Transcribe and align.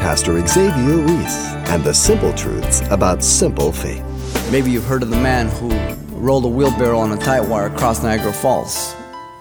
Pastor 0.00 0.44
Xavier 0.46 0.96
Reese 0.96 1.46
and 1.68 1.84
the 1.84 1.92
simple 1.92 2.32
truths 2.32 2.80
about 2.90 3.22
simple 3.22 3.70
faith. 3.70 4.02
Maybe 4.50 4.70
you've 4.70 4.86
heard 4.86 5.02
of 5.02 5.10
the 5.10 5.20
man 5.20 5.48
who 5.48 5.68
rolled 6.16 6.46
a 6.46 6.48
wheelbarrow 6.48 6.98
on 6.98 7.12
a 7.12 7.18
tight 7.18 7.42
wire 7.42 7.66
across 7.66 8.02
Niagara 8.02 8.32
Falls. 8.32 8.94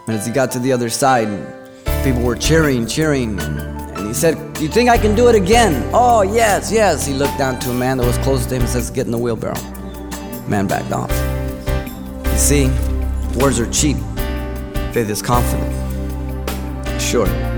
And 0.07 0.17
as 0.17 0.25
he 0.25 0.33
got 0.33 0.51
to 0.51 0.59
the 0.59 0.73
other 0.73 0.89
side, 0.89 1.29
people 2.03 2.21
were 2.23 2.35
cheering, 2.35 2.85
cheering. 2.85 3.39
And 3.39 4.05
he 4.05 4.13
said, 4.13 4.35
you 4.59 4.67
think 4.67 4.89
I 4.89 4.97
can 4.97 5.15
do 5.15 5.29
it 5.29 5.35
again? 5.35 5.89
Oh, 5.93 6.23
yes, 6.23 6.69
yes. 6.73 7.05
He 7.05 7.13
looked 7.13 7.37
down 7.37 7.57
to 7.61 7.71
a 7.71 7.73
man 7.73 7.97
that 7.97 8.05
was 8.05 8.17
close 8.17 8.45
to 8.47 8.55
him 8.55 8.61
and 8.61 8.69
says, 8.69 8.91
Get 8.91 9.05
in 9.05 9.11
the 9.13 9.17
wheelbarrow. 9.17 9.55
Man 10.49 10.67
backed 10.67 10.91
off. 10.91 11.11
You 12.25 12.37
see, 12.37 12.67
words 13.39 13.61
are 13.61 13.71
cheap, 13.71 13.95
faith 14.93 15.09
is 15.09 15.21
confident. 15.21 15.71
Sure. 17.01 17.48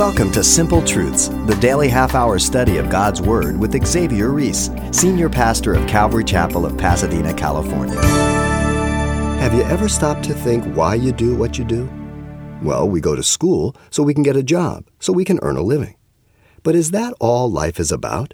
Welcome 0.00 0.32
to 0.32 0.42
Simple 0.42 0.82
Truths, 0.82 1.28
the 1.28 1.58
daily 1.60 1.86
half 1.86 2.14
hour 2.14 2.38
study 2.38 2.78
of 2.78 2.88
God's 2.88 3.20
Word 3.20 3.60
with 3.60 3.86
Xavier 3.86 4.30
Reese, 4.30 4.70
Senior 4.92 5.28
Pastor 5.28 5.74
of 5.74 5.86
Calvary 5.86 6.24
Chapel 6.24 6.64
of 6.64 6.78
Pasadena, 6.78 7.34
California. 7.34 8.00
Have 8.00 9.52
you 9.52 9.60
ever 9.64 9.90
stopped 9.90 10.24
to 10.24 10.32
think 10.32 10.64
why 10.74 10.94
you 10.94 11.12
do 11.12 11.36
what 11.36 11.58
you 11.58 11.66
do? 11.66 11.86
Well, 12.62 12.88
we 12.88 13.02
go 13.02 13.14
to 13.14 13.22
school 13.22 13.76
so 13.90 14.02
we 14.02 14.14
can 14.14 14.22
get 14.22 14.36
a 14.36 14.42
job, 14.42 14.86
so 15.00 15.12
we 15.12 15.26
can 15.26 15.38
earn 15.42 15.58
a 15.58 15.62
living. 15.62 15.96
But 16.62 16.74
is 16.74 16.92
that 16.92 17.12
all 17.20 17.50
life 17.50 17.78
is 17.78 17.92
about? 17.92 18.32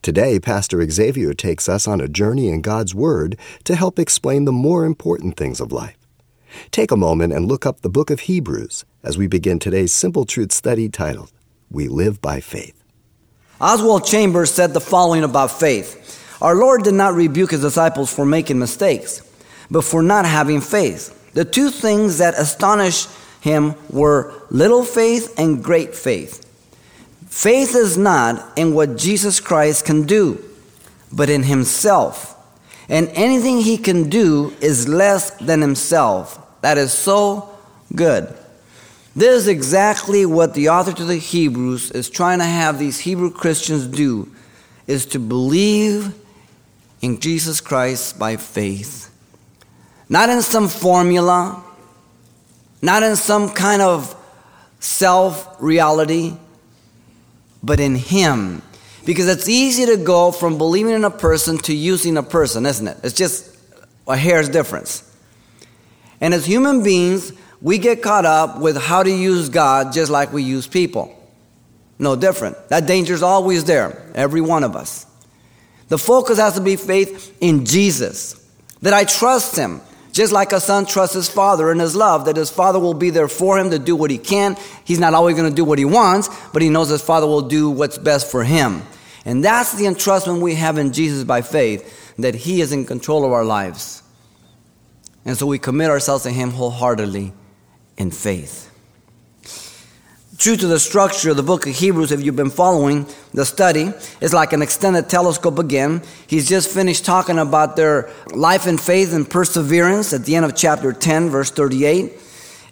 Today, 0.00 0.40
Pastor 0.40 0.82
Xavier 0.88 1.34
takes 1.34 1.68
us 1.68 1.86
on 1.86 2.00
a 2.00 2.08
journey 2.08 2.48
in 2.48 2.62
God's 2.62 2.94
Word 2.94 3.38
to 3.64 3.76
help 3.76 3.98
explain 3.98 4.46
the 4.46 4.52
more 4.52 4.86
important 4.86 5.36
things 5.36 5.60
of 5.60 5.70
life. 5.70 5.97
Take 6.70 6.90
a 6.90 6.96
moment 6.96 7.32
and 7.32 7.46
look 7.46 7.66
up 7.66 7.80
the 7.80 7.88
book 7.88 8.10
of 8.10 8.20
Hebrews 8.20 8.84
as 9.02 9.18
we 9.18 9.26
begin 9.26 9.58
today's 9.58 9.92
Simple 9.92 10.24
Truth 10.24 10.52
study 10.52 10.88
titled, 10.88 11.32
We 11.70 11.88
Live 11.88 12.20
by 12.20 12.40
Faith. 12.40 12.82
Oswald 13.60 14.04
Chambers 14.04 14.52
said 14.52 14.72
the 14.72 14.80
following 14.80 15.24
about 15.24 15.50
faith 15.50 16.40
Our 16.40 16.54
Lord 16.54 16.84
did 16.84 16.94
not 16.94 17.14
rebuke 17.14 17.50
his 17.50 17.62
disciples 17.62 18.12
for 18.12 18.24
making 18.24 18.58
mistakes, 18.58 19.22
but 19.70 19.82
for 19.82 20.02
not 20.02 20.24
having 20.24 20.60
faith. 20.60 21.32
The 21.34 21.44
two 21.44 21.70
things 21.70 22.18
that 22.18 22.34
astonished 22.34 23.08
him 23.40 23.74
were 23.90 24.32
little 24.50 24.84
faith 24.84 25.34
and 25.38 25.62
great 25.62 25.94
faith. 25.94 26.44
Faith 27.26 27.74
is 27.74 27.98
not 27.98 28.56
in 28.56 28.74
what 28.74 28.96
Jesus 28.96 29.40
Christ 29.40 29.84
can 29.84 30.06
do, 30.06 30.42
but 31.12 31.28
in 31.28 31.42
himself. 31.42 32.37
And 32.88 33.08
anything 33.14 33.60
he 33.60 33.76
can 33.76 34.08
do 34.08 34.54
is 34.60 34.88
less 34.88 35.30
than 35.32 35.60
himself. 35.60 36.38
That 36.62 36.78
is 36.78 36.92
so 36.92 37.50
good. 37.94 38.34
This 39.14 39.42
is 39.42 39.48
exactly 39.48 40.24
what 40.24 40.54
the 40.54 40.68
author 40.68 40.92
to 40.92 41.04
the 41.04 41.16
Hebrews 41.16 41.90
is 41.90 42.08
trying 42.08 42.38
to 42.38 42.44
have 42.44 42.78
these 42.78 43.00
Hebrew 43.00 43.30
Christians 43.30 43.86
do 43.86 44.32
is 44.86 45.06
to 45.06 45.18
believe 45.18 46.14
in 47.02 47.20
Jesus 47.20 47.60
Christ 47.60 48.18
by 48.18 48.36
faith. 48.36 49.12
Not 50.08 50.28
in 50.30 50.40
some 50.40 50.68
formula, 50.68 51.62
not 52.80 53.02
in 53.02 53.16
some 53.16 53.50
kind 53.50 53.82
of 53.82 54.14
self 54.80 55.56
reality, 55.60 56.34
but 57.62 57.80
in 57.80 57.96
him. 57.96 58.62
Because 59.08 59.26
it's 59.26 59.48
easy 59.48 59.86
to 59.86 59.96
go 59.96 60.32
from 60.32 60.58
believing 60.58 60.92
in 60.92 61.02
a 61.02 61.10
person 61.10 61.56
to 61.60 61.74
using 61.74 62.18
a 62.18 62.22
person, 62.22 62.66
isn't 62.66 62.86
it? 62.86 62.98
It's 63.02 63.14
just 63.14 63.56
a 64.06 64.14
hair's 64.14 64.50
difference. 64.50 65.02
And 66.20 66.34
as 66.34 66.44
human 66.44 66.82
beings, 66.82 67.32
we 67.62 67.78
get 67.78 68.02
caught 68.02 68.26
up 68.26 68.60
with 68.60 68.76
how 68.76 69.02
to 69.02 69.10
use 69.10 69.48
God 69.48 69.94
just 69.94 70.10
like 70.10 70.30
we 70.30 70.42
use 70.42 70.66
people. 70.66 71.18
No 71.98 72.16
different. 72.16 72.68
That 72.68 72.84
danger 72.84 73.14
is 73.14 73.22
always 73.22 73.64
there, 73.64 74.12
every 74.14 74.42
one 74.42 74.62
of 74.62 74.76
us. 74.76 75.06
The 75.88 75.96
focus 75.96 76.38
has 76.38 76.56
to 76.56 76.60
be 76.60 76.76
faith 76.76 77.34
in 77.40 77.64
Jesus, 77.64 78.34
that 78.82 78.92
I 78.92 79.04
trust 79.04 79.56
Him, 79.56 79.80
just 80.12 80.34
like 80.34 80.52
a 80.52 80.60
son 80.60 80.84
trusts 80.84 81.14
his 81.14 81.30
father 81.30 81.72
in 81.72 81.78
his 81.78 81.96
love, 81.96 82.26
that 82.26 82.36
his 82.36 82.50
father 82.50 82.78
will 82.78 82.92
be 82.92 83.08
there 83.08 83.28
for 83.28 83.58
him 83.58 83.70
to 83.70 83.78
do 83.78 83.96
what 83.96 84.10
he 84.10 84.18
can. 84.18 84.56
He's 84.84 84.98
not 84.98 85.14
always 85.14 85.34
going 85.34 85.48
to 85.48 85.54
do 85.54 85.64
what 85.64 85.78
he 85.78 85.86
wants, 85.86 86.28
but 86.52 86.60
he 86.60 86.68
knows 86.68 86.90
his 86.90 87.00
father 87.00 87.26
will 87.26 87.42
do 87.42 87.70
what's 87.70 87.96
best 87.96 88.30
for 88.30 88.44
him. 88.44 88.82
And 89.28 89.44
that's 89.44 89.74
the 89.74 89.84
entrustment 89.84 90.40
we 90.40 90.54
have 90.54 90.78
in 90.78 90.90
Jesus 90.94 91.22
by 91.22 91.42
faith, 91.42 92.14
that 92.16 92.34
he 92.34 92.62
is 92.62 92.72
in 92.72 92.86
control 92.86 93.26
of 93.26 93.32
our 93.32 93.44
lives. 93.44 94.02
And 95.26 95.36
so 95.36 95.44
we 95.44 95.58
commit 95.58 95.90
ourselves 95.90 96.22
to 96.22 96.30
him 96.30 96.50
wholeheartedly 96.50 97.34
in 97.98 98.10
faith. 98.10 98.72
True 100.38 100.56
to 100.56 100.66
the 100.66 100.80
structure 100.80 101.32
of 101.32 101.36
the 101.36 101.42
book 101.42 101.66
of 101.66 101.74
Hebrews, 101.74 102.10
if 102.10 102.22
you've 102.22 102.36
been 102.36 102.48
following 102.48 103.06
the 103.34 103.44
study, 103.44 103.92
it's 104.22 104.32
like 104.32 104.54
an 104.54 104.62
extended 104.62 105.10
telescope 105.10 105.58
again. 105.58 106.00
He's 106.26 106.48
just 106.48 106.70
finished 106.70 107.04
talking 107.04 107.38
about 107.38 107.76
their 107.76 108.10
life 108.32 108.66
in 108.66 108.78
faith 108.78 109.12
and 109.12 109.28
perseverance 109.28 110.14
at 110.14 110.24
the 110.24 110.36
end 110.36 110.46
of 110.46 110.56
chapter 110.56 110.94
10, 110.94 111.28
verse 111.28 111.50
38. 111.50 112.14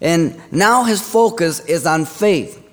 And 0.00 0.40
now 0.50 0.84
his 0.84 1.02
focus 1.02 1.60
is 1.60 1.84
on 1.84 2.06
faith. 2.06 2.65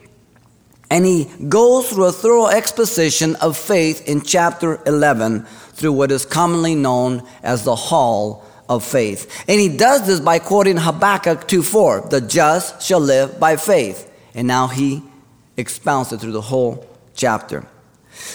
And 0.94 1.08
he 1.08 1.28
goes 1.50 1.90
through 1.90 2.04
a 2.04 2.12
thorough 2.12 2.46
exposition 2.46 3.36
of 3.38 3.58
faith 3.58 4.08
in 4.08 4.22
chapter 4.22 4.80
11 4.86 5.44
through 5.74 5.94
what 5.94 6.12
is 6.12 6.24
commonly 6.24 6.76
known 6.76 7.24
as 7.42 7.64
the 7.64 7.76
hall 7.76 8.46
of 8.70 8.84
faith. 8.84 9.44
And 9.48 9.60
he 9.60 9.76
does 9.76 10.06
this 10.06 10.20
by 10.20 10.38
quoting 10.38 10.78
Habakkuk 10.78 11.48
2:4, 11.48 12.10
"The 12.12 12.22
just 12.22 12.84
shall 12.84 13.00
live 13.00 13.40
by 13.40 13.56
faith." 13.56 14.08
And 14.36 14.48
now 14.48 14.68
he 14.68 15.02
expounds 15.58 16.14
it 16.14 16.22
through 16.22 16.34
the 16.34 16.42
whole 16.42 16.86
chapter. 17.16 17.66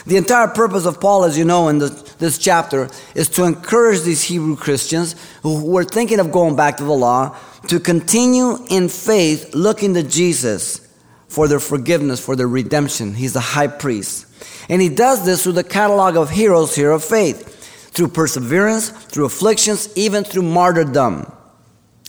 The 0.09 0.17
entire 0.17 0.49
purpose 0.49 0.85
of 0.85 0.99
Paul, 0.99 1.23
as 1.23 1.39
you 1.39 1.45
know, 1.45 1.69
in 1.69 1.79
the, 1.79 1.95
this 2.19 2.39
chapter, 2.39 2.89
is 3.15 3.29
to 3.29 3.45
encourage 3.45 4.03
these 4.03 4.25
Hebrew 4.25 4.57
Christians 4.57 5.15
who 5.45 5.65
were 5.65 5.85
thinking 5.85 6.19
of 6.19 6.33
going 6.33 6.57
back 6.57 6.77
to 6.79 6.85
the 6.85 6.91
law 6.91 7.37
to 7.69 7.79
continue 7.79 8.59
in 8.69 8.89
faith, 8.89 9.55
looking 9.55 9.95
to 9.95 10.03
Jesus 10.03 10.81
for 11.29 11.47
their 11.47 11.61
forgiveness, 11.61 12.25
for 12.25 12.35
their 12.35 12.49
redemption. 12.49 13.15
He's 13.15 13.35
the 13.35 13.41
high 13.41 13.69
priest. 13.69 14.27
And 14.69 14.83
he 14.83 14.89
does 14.89 15.25
this 15.25 15.45
through 15.45 15.53
the 15.53 15.65
catalog 15.65 16.17
of 16.17 16.31
heroes 16.31 16.75
here 16.75 16.91
of 16.91 17.05
faith, 17.05 17.91
through 17.93 18.09
perseverance, 18.09 18.91
through 18.91 19.27
afflictions, 19.27 19.89
even 19.97 20.25
through 20.25 20.43
martyrdom. 20.43 21.31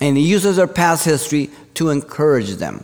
And 0.01 0.17
he 0.17 0.23
uses 0.23 0.55
their 0.55 0.67
past 0.67 1.05
history 1.05 1.49
to 1.75 1.89
encourage 1.89 2.55
them. 2.55 2.83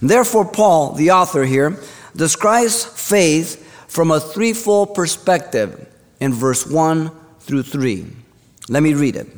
Therefore, 0.00 0.44
Paul, 0.44 0.92
the 0.92 1.10
author 1.10 1.44
here, 1.44 1.78
describes 2.14 2.84
faith 2.84 3.64
from 3.88 4.10
a 4.10 4.20
threefold 4.20 4.94
perspective 4.94 5.88
in 6.20 6.32
verse 6.32 6.66
1 6.66 7.10
through 7.40 7.62
3. 7.64 8.06
Let 8.68 8.82
me 8.82 8.94
read 8.94 9.16
it. 9.16 9.28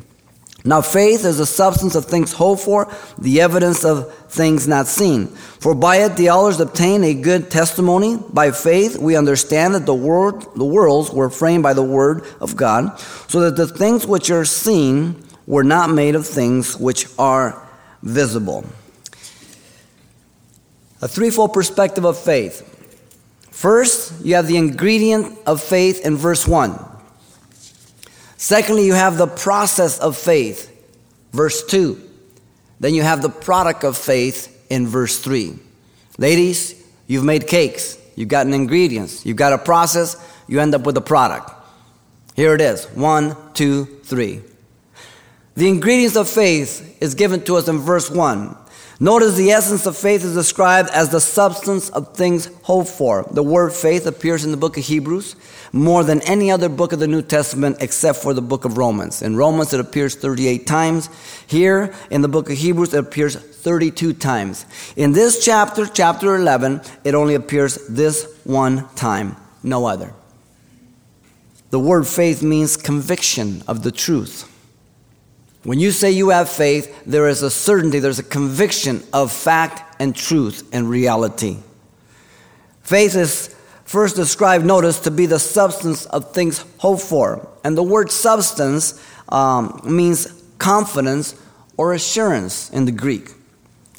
Now, 0.65 0.83
faith 0.83 1.25
is 1.25 1.39
the 1.39 1.47
substance 1.47 1.95
of 1.95 2.05
things 2.05 2.33
hoped 2.33 2.63
for, 2.63 2.93
the 3.17 3.41
evidence 3.41 3.85
of 3.85 4.15
things 4.27 4.69
not 4.69 4.87
seen. 4.87 5.29
For 5.29 5.75
by 5.75 5.97
it 5.97 6.17
the 6.17 6.29
elders 6.29 6.61
obtained 6.61 7.05
a 7.05 7.15
good 7.15 7.51
testimony. 7.51 8.19
By 8.33 8.51
faith 8.51 8.99
we 8.99 9.17
understand 9.17 9.75
that 9.75 9.87
the 9.87 9.95
world, 9.95 10.55
the 10.57 10.65
worlds 10.65 11.11
were 11.11 11.31
framed 11.31 11.63
by 11.63 11.73
the 11.73 11.83
word 11.83 12.25
of 12.41 12.57
God, 12.57 12.99
so 13.29 13.41
that 13.41 13.57
the 13.57 13.67
things 13.67 14.07
which 14.07 14.31
are 14.31 14.45
seen 14.45 15.23
were 15.47 15.65
not 15.65 15.91
made 15.91 16.15
of 16.15 16.27
things 16.27 16.77
which 16.77 17.07
are 17.19 17.67
visible. 18.03 18.65
A 21.03 21.09
threefold 21.09 21.55
perspective 21.55 22.05
of 22.05 22.19
faith. 22.19 22.67
First, 23.51 24.25
you 24.25 24.35
have 24.35 24.47
the 24.47 24.59
ingredient 24.59 25.39
of 25.47 25.63
faith 25.63 26.05
in 26.05 26.17
verse 26.17 26.47
1. 26.47 26.79
Secondly, 28.41 28.87
you 28.87 28.95
have 28.95 29.19
the 29.19 29.27
process 29.27 29.99
of 29.99 30.17
faith, 30.17 30.75
verse 31.31 31.63
2. 31.67 32.01
Then 32.81 32.95
you 32.95 33.03
have 33.03 33.21
the 33.21 33.29
product 33.29 33.85
of 33.85 33.99
faith 33.99 34.67
in 34.71 34.87
verse 34.87 35.19
3. 35.19 35.59
Ladies, 36.17 36.83
you've 37.07 37.23
made 37.23 37.47
cakes, 37.47 37.99
you've 38.17 38.31
gotten 38.31 38.55
ingredients, 38.55 39.27
you've 39.27 39.37
got 39.37 39.53
a 39.53 39.59
process, 39.59 40.17
you 40.49 40.59
end 40.59 40.75
up 40.75 40.87
with 40.87 40.97
a 40.97 41.03
product. 41.03 41.51
Here 42.35 42.55
it 42.55 42.63
is 42.63 42.87
one, 42.95 43.37
two, 43.53 43.85
three. 44.05 44.41
The 45.55 45.69
ingredients 45.69 46.17
of 46.17 46.27
faith 46.27 46.97
is 46.99 47.15
given 47.15 47.45
to 47.45 47.57
us 47.57 47.69
in 47.69 47.77
verse 47.81 48.09
1. 48.09 48.57
Notice 49.01 49.37
the 49.37 49.51
essence 49.51 49.85
of 49.85 49.99
faith 49.99 50.25
is 50.25 50.35
described 50.35 50.89
as 50.95 51.11
the 51.11 51.21
substance 51.21 51.91
of 51.91 52.15
things 52.15 52.47
hoped 52.63 52.89
for. 52.89 53.27
The 53.31 53.43
word 53.43 53.75
faith 53.75 54.07
appears 54.07 54.47
in 54.47 54.51
the 54.51 54.57
book 54.57 54.79
of 54.79 54.85
Hebrews 54.85 55.37
more 55.73 56.03
than 56.05 56.21
any 56.23 56.51
other 56.51 56.69
book 56.69 56.93
of 56.93 56.99
the 56.99 57.07
New 57.07 57.23
Testament 57.23 57.77
except 57.81 58.19
for 58.19 58.35
the 58.35 58.43
book 58.43 58.65
of 58.65 58.77
Romans. 58.77 59.23
In 59.23 59.37
Romans, 59.37 59.73
it 59.73 59.81
appears 59.81 60.15
38 60.15 60.67
times. 60.67 61.09
Here 61.47 61.95
in 62.11 62.23
the 62.23 62.29
book 62.29 62.51
of 62.51 62.57
Hebrews, 62.57 62.95
it 62.95 62.99
appears 62.99 63.37
32 63.37 64.15
times. 64.15 64.67
In 64.97 65.13
this 65.13 65.45
chapter, 65.45 65.87
chapter 65.87 66.35
11, 66.35 66.81
it 67.05 67.15
only 67.15 67.35
appears 67.35 67.87
this 67.89 68.41
one 68.45 68.89
time, 68.95 69.37
no 69.63 69.87
other. 69.87 70.13
The 71.71 71.79
word 71.79 72.07
faith 72.07 72.43
means 72.43 72.77
conviction 72.77 73.63
of 73.69 73.83
the 73.83 73.93
truth. 73.93 74.49
When 75.63 75.79
you 75.79 75.91
say 75.91 76.11
you 76.11 76.31
have 76.31 76.49
faith, 76.49 77.05
there 77.05 77.29
is 77.29 77.43
a 77.43 77.51
certainty, 77.51 77.99
there's 77.99 78.19
a 78.19 78.25
conviction 78.25 79.03
of 79.13 79.31
fact 79.31 80.01
and 80.01 80.17
truth 80.17 80.69
and 80.73 80.89
reality. 80.89 81.59
Faith 82.83 83.15
is 83.15 83.55
first 83.91 84.15
described, 84.15 84.65
notice, 84.65 85.01
to 85.01 85.11
be 85.11 85.27
the 85.27 85.41
substance 85.41 86.07
of 86.07 86.33
things 86.33 86.65
hoped 86.79 87.03
for. 87.03 87.49
And 87.65 87.77
the 87.77 87.83
word 87.83 88.13
substance 88.13 89.05
um, 89.29 89.81
means 89.85 90.29
confidence 90.59 91.35
or 91.77 91.93
assurance 91.93 92.71
in 92.71 92.85
the 92.85 92.93
Greek. 92.93 93.33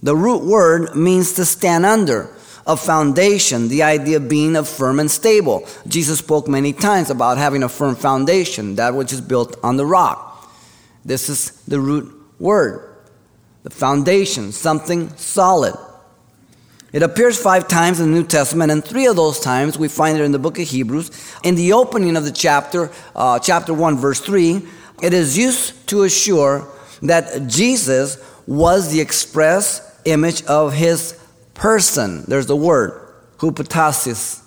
The 0.01 0.15
root 0.15 0.45
word 0.45 0.95
means 0.95 1.33
to 1.33 1.43
stand 1.43 1.85
under 1.85 2.33
a 2.65 2.77
foundation, 2.77 3.67
the 3.67 3.83
idea 3.83 4.21
being 4.21 4.55
a 4.55 4.63
firm 4.63 4.97
and 4.97 5.11
stable. 5.11 5.67
Jesus 5.85 6.19
spoke 6.19 6.47
many 6.47 6.71
times 6.71 7.09
about 7.09 7.37
having 7.37 7.61
a 7.61 7.67
firm 7.67 7.97
foundation, 7.97 8.75
that 8.75 8.93
which 8.93 9.11
is 9.11 9.19
built 9.19 9.57
on 9.61 9.75
the 9.75 9.85
rock. 9.85 10.49
This 11.03 11.27
is 11.27 11.51
the 11.67 11.81
root 11.81 12.15
word, 12.39 12.95
the 13.63 13.69
foundation, 13.69 14.53
something 14.53 15.09
solid. 15.17 15.75
It 16.93 17.03
appears 17.03 17.41
five 17.41 17.69
times 17.69 18.01
in 18.01 18.11
the 18.11 18.17
New 18.17 18.27
Testament, 18.27 18.69
and 18.69 18.83
three 18.83 19.05
of 19.07 19.15
those 19.15 19.39
times 19.39 19.79
we 19.79 19.87
find 19.87 20.17
it 20.17 20.23
in 20.23 20.33
the 20.33 20.39
book 20.39 20.59
of 20.59 20.67
Hebrews. 20.67 21.09
In 21.43 21.55
the 21.55 21.71
opening 21.71 22.17
of 22.17 22.25
the 22.25 22.31
chapter, 22.31 22.91
uh, 23.15 23.39
chapter 23.39 23.73
1, 23.73 23.97
verse 23.97 24.19
3, 24.19 24.61
it 25.01 25.13
is 25.13 25.37
used 25.37 25.87
to 25.87 26.03
assure 26.03 26.67
that 27.01 27.47
Jesus 27.47 28.17
was 28.45 28.91
the 28.91 28.99
express 28.99 29.99
image 30.03 30.43
of 30.45 30.73
his 30.73 31.17
person. 31.53 32.25
There's 32.27 32.47
the 32.47 32.57
word, 32.57 33.13
hupostasis, 33.39 34.43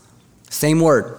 same 0.50 0.80
word. 0.80 1.18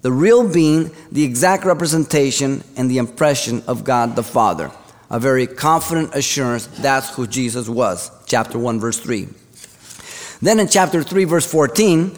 The 0.00 0.12
real 0.12 0.48
being, 0.48 0.90
the 1.12 1.24
exact 1.24 1.64
representation 1.64 2.64
and 2.76 2.90
the 2.90 2.98
impression 2.98 3.62
of 3.66 3.84
God 3.84 4.16
the 4.16 4.22
Father. 4.22 4.70
A 5.10 5.20
very 5.20 5.46
confident 5.46 6.14
assurance 6.14 6.66
that's 6.66 7.14
who 7.14 7.26
Jesus 7.26 7.68
was. 7.68 8.10
Chapter 8.26 8.58
1, 8.58 8.80
verse 8.80 8.98
3. 8.98 9.28
Then 10.42 10.60
in 10.60 10.68
chapter 10.68 11.02
3, 11.02 11.24
verse 11.24 11.50
14, 11.50 12.16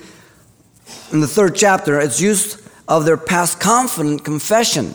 in 1.13 1.21
the 1.21 1.29
third 1.29 1.55
chapter, 1.55 2.01
it's 2.01 2.21
used 2.21 2.61
of 2.89 3.05
their 3.05 3.17
past 3.17 3.61
confident 3.61 4.25
confession 4.25 4.95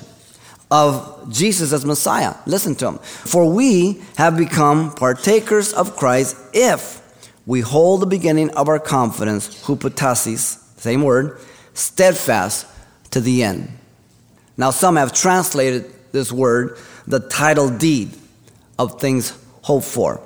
of 0.71 1.31
Jesus 1.31 1.71
as 1.71 1.85
Messiah. 1.85 2.35
Listen 2.45 2.75
to 2.75 2.87
him. 2.87 2.97
For 2.97 3.51
we 3.51 4.01
have 4.17 4.35
become 4.35 4.93
partakers 4.93 5.71
of 5.71 5.95
Christ 5.95 6.35
if 6.53 7.01
we 7.45 7.61
hold 7.61 8.01
the 8.01 8.07
beginning 8.07 8.49
of 8.51 8.67
our 8.67 8.79
confidence, 8.79 9.65
hupostasis, 9.65 10.57
same 10.77 11.03
word, 11.03 11.39
steadfast 11.73 12.65
to 13.11 13.21
the 13.21 13.43
end. 13.43 13.69
Now, 14.57 14.71
some 14.71 14.95
have 14.95 15.13
translated 15.13 15.93
this 16.11 16.31
word 16.31 16.77
the 17.05 17.19
title 17.19 17.69
deed 17.69 18.11
of 18.79 18.99
things 18.99 19.37
hoped 19.61 19.85
for. 19.85 20.21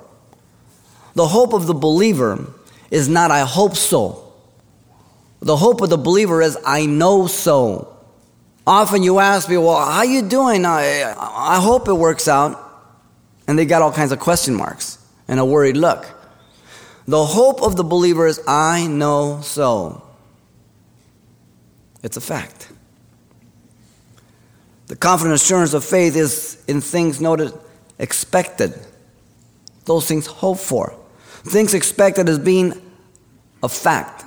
The 1.14 1.26
hope 1.26 1.52
of 1.52 1.66
the 1.66 1.74
believer 1.74 2.46
is 2.90 3.08
not 3.08 3.30
I 3.30 3.40
hope 3.40 3.76
so. 3.76 4.32
The 5.40 5.56
hope 5.56 5.80
of 5.80 5.90
the 5.90 5.98
believer 5.98 6.42
is 6.42 6.58
I 6.64 6.86
know 6.86 7.26
so. 7.26 7.94
Often 8.66 9.02
you 9.02 9.18
ask 9.18 9.48
me, 9.48 9.56
well, 9.56 9.84
how 9.84 10.02
you 10.02 10.22
doing? 10.22 10.66
I, 10.66 11.14
I 11.16 11.60
hope 11.60 11.88
it 11.88 11.94
works 11.94 12.28
out. 12.28 12.64
And 13.46 13.58
they 13.58 13.64
got 13.64 13.80
all 13.80 13.92
kinds 13.92 14.12
of 14.12 14.20
question 14.20 14.54
marks 14.54 14.98
and 15.26 15.40
a 15.40 15.44
worried 15.44 15.76
look. 15.76 16.06
The 17.06 17.24
hope 17.24 17.62
of 17.62 17.76
the 17.76 17.84
believer 17.84 18.26
is 18.26 18.40
I 18.46 18.86
know 18.86 19.40
so. 19.42 20.02
It's 22.02 22.16
a 22.16 22.20
fact. 22.20 22.68
The 24.88 24.96
confident 24.96 25.34
assurance 25.34 25.72
of 25.72 25.84
faith 25.84 26.16
is 26.16 26.62
in 26.66 26.80
things 26.80 27.20
noted 27.20 27.52
expected, 27.98 28.74
those 29.84 30.06
things 30.06 30.26
hoped 30.26 30.60
for, 30.60 30.97
things 31.50 31.74
expected 31.74 32.28
as 32.28 32.38
being 32.38 32.72
a 33.62 33.68
fact. 33.68 34.24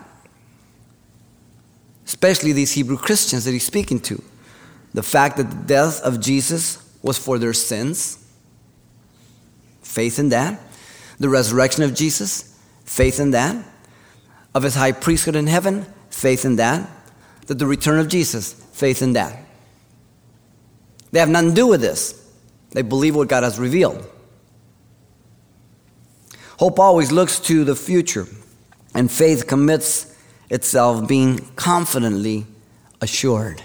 Especially 2.06 2.52
these 2.52 2.74
Hebrew 2.74 2.98
Christians 2.98 3.46
that 3.46 3.52
he's 3.52 3.66
speaking 3.66 4.00
to. 4.02 4.22
The 4.94 5.04
fact 5.04 5.38
that 5.38 5.50
the 5.50 5.64
death 5.68 6.02
of 6.02 6.20
Jesus 6.20 6.78
was 7.02 7.18
for 7.18 7.40
their 7.40 7.54
sins, 7.54 8.18
faith 9.82 10.20
in 10.20 10.30
that. 10.30 10.60
The 11.20 11.30
resurrection 11.30 11.84
of 11.84 11.94
Jesus, 11.94 12.60
faith 12.86 13.20
in 13.20 13.32
that. 13.32 13.66
Of 14.54 14.64
his 14.64 14.76
high 14.76 14.92
priesthood 14.92 15.36
in 15.36 15.48
heaven, 15.48 15.86
faith 16.10 16.44
in 16.44 16.58
that. 16.58 16.90
That 17.48 17.60
the 17.60 17.68
return 17.68 18.00
of 18.00 18.08
Jesus, 18.08 18.54
faith 18.74 19.02
in 19.02 19.14
that. 19.14 19.38
They 21.12 21.20
have 21.20 21.30
nothing 21.30 21.50
to 21.50 21.56
do 21.56 21.68
with 21.68 21.82
this. 21.82 22.18
They 22.72 22.82
believe 22.82 23.16
what 23.16 23.28
God 23.28 23.44
has 23.44 23.60
revealed. 23.60 24.06
Hope 26.62 26.78
always 26.78 27.12
looks 27.12 27.40
to 27.40 27.64
the 27.64 27.76
future, 27.76 28.28
and 28.94 29.12
faith 29.12 29.48
commits 29.48 30.16
itself 30.52 31.08
being 31.08 31.40
confidently 31.56 32.46
assured. 33.02 33.64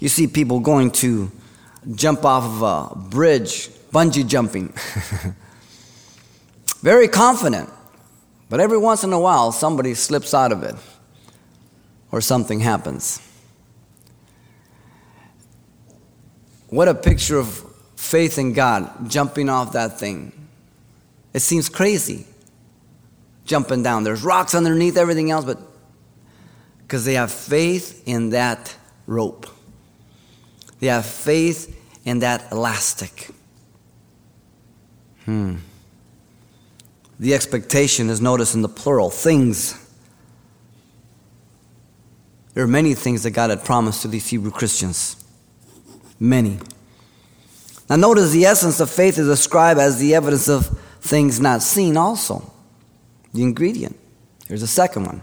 You 0.00 0.10
see 0.10 0.26
people 0.26 0.60
going 0.60 0.90
to 1.00 1.32
jump 1.94 2.26
off 2.26 2.44
of 2.44 2.60
a 2.60 2.94
bridge, 3.08 3.70
bungee 3.90 4.28
jumping. 4.28 4.74
Very 6.82 7.08
confident. 7.08 7.70
But 8.50 8.60
every 8.60 8.76
once 8.76 9.02
in 9.02 9.14
a 9.14 9.18
while, 9.18 9.50
somebody 9.50 9.94
slips 9.94 10.34
out 10.34 10.52
of 10.52 10.62
it 10.62 10.74
or 12.10 12.20
something 12.20 12.60
happens. 12.60 13.18
What 16.68 16.86
a 16.86 16.94
picture 16.94 17.38
of 17.38 17.64
faith 17.96 18.36
in 18.36 18.52
God 18.52 19.08
jumping 19.08 19.48
off 19.48 19.72
that 19.72 19.98
thing. 19.98 20.41
It 21.32 21.40
seems 21.40 21.68
crazy 21.68 22.26
jumping 23.44 23.82
down. 23.82 24.04
There's 24.04 24.22
rocks 24.22 24.54
underneath 24.54 24.96
everything 24.96 25.30
else, 25.30 25.44
but 25.44 25.58
because 26.78 27.04
they 27.04 27.14
have 27.14 27.32
faith 27.32 28.02
in 28.06 28.30
that 28.30 28.76
rope, 29.06 29.46
they 30.80 30.88
have 30.88 31.06
faith 31.06 31.78
in 32.04 32.20
that 32.20 32.50
elastic. 32.52 33.30
Hmm. 35.24 35.56
The 37.20 37.34
expectation 37.34 38.10
is 38.10 38.20
noticed 38.20 38.54
in 38.54 38.62
the 38.62 38.68
plural 38.68 39.10
things. 39.10 39.78
There 42.54 42.64
are 42.64 42.68
many 42.68 42.94
things 42.94 43.22
that 43.22 43.30
God 43.30 43.50
had 43.50 43.64
promised 43.64 44.02
to 44.02 44.08
these 44.08 44.28
Hebrew 44.28 44.50
Christians 44.50 45.16
many. 46.18 46.58
Now, 47.88 47.96
notice 47.96 48.30
the 48.30 48.44
essence 48.44 48.80
of 48.80 48.90
faith 48.90 49.18
is 49.18 49.26
described 49.26 49.78
as 49.80 49.98
the 49.98 50.14
evidence 50.14 50.48
of 50.48 50.78
things 51.02 51.40
not 51.40 51.62
seen, 51.62 51.96
also. 51.96 52.50
The 53.34 53.42
ingredient. 53.42 53.98
Here's 54.46 54.62
a 54.62 54.68
second 54.68 55.04
one. 55.04 55.22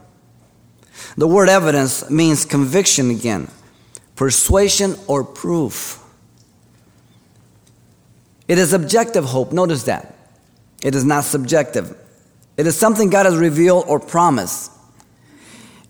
The 1.17 1.27
word 1.27 1.50
evidence 1.50 2.09
means 2.09 2.45
conviction 2.45 3.09
again, 3.09 3.48
persuasion 4.15 4.95
or 5.07 5.24
proof. 5.24 6.03
It 8.48 8.57
is 8.57 8.74
objective 8.74 9.25
hope. 9.25 9.53
Notice 9.53 9.83
that. 9.83 10.15
It 10.83 10.95
is 10.95 11.05
not 11.05 11.24
subjective. 11.24 11.95
It 12.57 12.67
is 12.67 12.77
something 12.77 13.09
God 13.09 13.25
has 13.25 13.38
revealed 13.38 13.86
or 13.88 14.00
promised. 14.00 14.71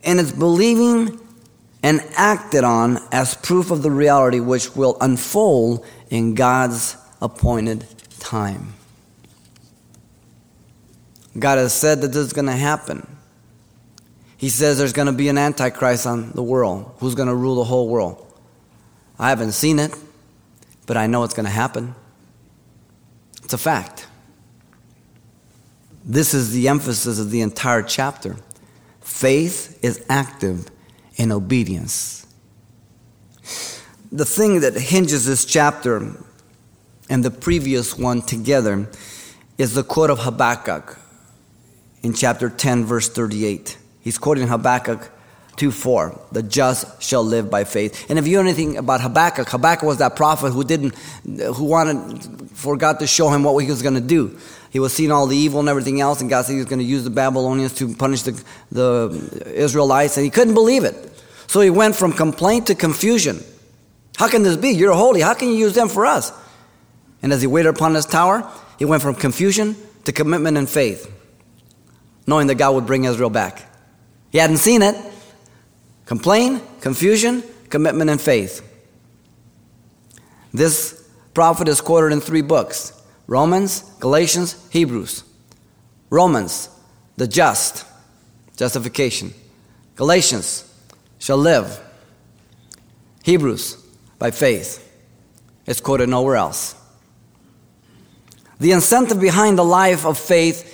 And 0.03 0.19
it's 0.19 0.31
believing 0.31 1.19
and 1.81 2.01
acted 2.15 2.63
on 2.63 3.00
as 3.12 3.36
proof 3.36 3.72
of 3.72 3.81
the 3.81 3.91
reality 3.91 4.39
which 4.39 4.75
will 4.75 4.98
unfold 5.01 5.86
in 6.10 6.36
God's 6.36 6.98
appointed 7.22 7.86
time. 8.19 8.74
God 11.39 11.58
has 11.58 11.74
said 11.74 12.01
that 12.01 12.10
this 12.10 12.25
is 12.25 12.34
going 12.34 12.48
to 12.48 12.55
happen. 12.55 13.05
He 14.38 14.50
says 14.50 14.77
there's 14.77 14.93
going 14.93 15.08
to 15.08 15.12
be 15.12 15.27
an 15.27 15.38
antichrist 15.38 16.08
on 16.08 16.31
the 16.31 16.43
world 16.43 16.96
who's 17.00 17.15
going 17.15 17.27
to 17.27 17.36
rule 17.36 17.55
the 17.55 17.65
whole 17.65 17.89
world. 17.89 18.25
I 19.17 19.29
haven't 19.29 19.51
seen 19.51 19.79
it, 19.79 19.93
but 20.86 20.96
I 20.96 21.08
know 21.08 21.24
it's 21.24 21.34
going 21.34 21.46
to 21.46 21.51
happen. 21.51 21.93
It's 23.43 23.53
a 23.53 23.58
fact. 23.58 24.08
This 26.05 26.34
is 26.34 26.51
the 26.51 26.67
emphasis 26.69 27.19
of 27.19 27.31
the 27.31 27.41
entire 27.41 27.81
chapter. 27.81 28.38
Faith 29.01 29.77
is 29.84 30.05
active 30.10 30.69
in 31.17 31.31
obedience. 31.31 32.25
The 34.12 34.25
thing 34.25 34.62
that 34.62 34.75
hinges 34.75 35.25
this 35.25 35.43
chapter 35.46 36.15
and 37.10 37.25
the 37.25 37.31
previous 37.31 37.98
one 37.98 38.22
together 38.22 38.88
is 39.58 39.74
the 39.74 39.84
quote 39.84 40.10
of 40.10 40.19
Habakkuk 40.19 40.99
in 42.03 42.13
chapter 42.13 42.50
10, 42.50 42.86
verse 42.86 43.10
38. 43.10 43.77
He's 44.01 44.18
quoting 44.18 44.48
Habakkuk 44.48 45.12
2 45.58 45.72
4. 45.72 46.20
The 46.32 46.44
just 46.44 47.01
shall 47.01 47.24
live 47.24 47.50
by 47.50 47.65
faith. 47.65 48.10
And 48.10 48.18
if 48.18 48.27
you 48.27 48.38
know 48.38 48.41
anything 48.41 48.77
about 48.77 49.01
Habakkuk, 49.01 49.50
Habakkuk 49.50 49.88
was 49.88 49.98
that 49.98 50.15
prophet 50.15 50.51
who 50.51 50.63
didn't, 50.63 50.96
who 51.25 51.65
wanted 51.65 52.50
for 52.51 52.77
God 52.77 53.00
to 53.00 53.08
show 53.08 53.29
him 53.29 53.44
what 53.44 53.58
he 53.63 53.70
was 53.70 53.82
going 53.82 53.96
to 53.96 54.01
do. 54.01 54.38
He 54.72 54.79
was 54.79 54.94
seeing 54.94 55.12
all 55.12 55.25
the 55.25 55.36
evil 55.36 55.60
and 55.60 55.68
everything 55.68 56.00
else, 56.00 56.22
and 56.22 56.29
God 56.29 56.46
said 56.46 56.53
he 56.53 56.60
was 56.60 56.68
going 56.68 56.79
to 56.79 56.86
use 56.86 57.03
the 57.03 57.10
Babylonians 57.10 57.74
to 57.75 57.94
punish 57.96 58.22
the, 58.22 58.44
the 58.72 59.51
Israelites, 59.53 60.15
and 60.15 60.24
he 60.24 60.29
couldn't 60.29 60.53
believe 60.53 60.84
it. 60.84 60.96
So 61.48 61.62
he 61.62 61.72
went 61.72 61.96
from 61.96 62.13
complaint 62.13 62.68
to 62.68 62.75
confusion. 62.75 63.39
How 64.15 64.29
can 64.29 64.44
this 64.44 64.58
be? 64.58 64.70
You're 64.70 64.94
holy. 64.94 65.22
How 65.22 65.34
can 65.34 65.50
you 65.50 65.56
use 65.56 65.74
them 65.74 65.89
for 65.89 66.06
us? 66.06 66.32
And 67.24 67.34
as 67.34 67.41
he 67.41 67.48
waited 67.48 67.70
upon 67.70 67.96
his 67.96 68.06
tower, 68.06 68.50
he 68.77 68.86
went 68.86 69.01
from 69.01 69.15
confusion 69.15 69.75
to 70.06 70.12
commitment 70.12 70.58
and 70.58 70.70
faith, 70.70 71.12
knowing 72.29 72.48
that 72.48 72.55
God 72.55 72.75
would 72.75 72.86
bring 72.86 73.03
Israel 73.03 73.29
back. 73.29 73.65
He 74.31 74.38
hadn't 74.38 74.57
seen 74.57 74.81
it. 74.81 74.95
Complain, 76.05 76.62
confusion, 76.81 77.43
commitment, 77.69 78.09
and 78.09 78.21
faith. 78.21 78.65
This 80.53 81.07
prophet 81.33 81.67
is 81.67 81.81
quoted 81.81 82.13
in 82.13 82.21
three 82.21 82.41
books 82.41 82.93
Romans, 83.27 83.81
Galatians, 84.00 84.67
Hebrews. 84.71 85.24
Romans, 86.09 86.69
the 87.17 87.27
just, 87.27 87.86
justification. 88.57 89.33
Galatians, 89.95 90.65
shall 91.19 91.38
live. 91.38 91.79
Hebrews, 93.24 93.75
by 94.17 94.31
faith. 94.31 94.86
It's 95.67 95.81
quoted 95.81 96.09
nowhere 96.09 96.38
else. 96.38 96.75
The 98.59 98.71
incentive 98.71 99.19
behind 99.19 99.57
the 99.57 99.63
life 99.63 100.05
of 100.05 100.17
faith 100.17 100.68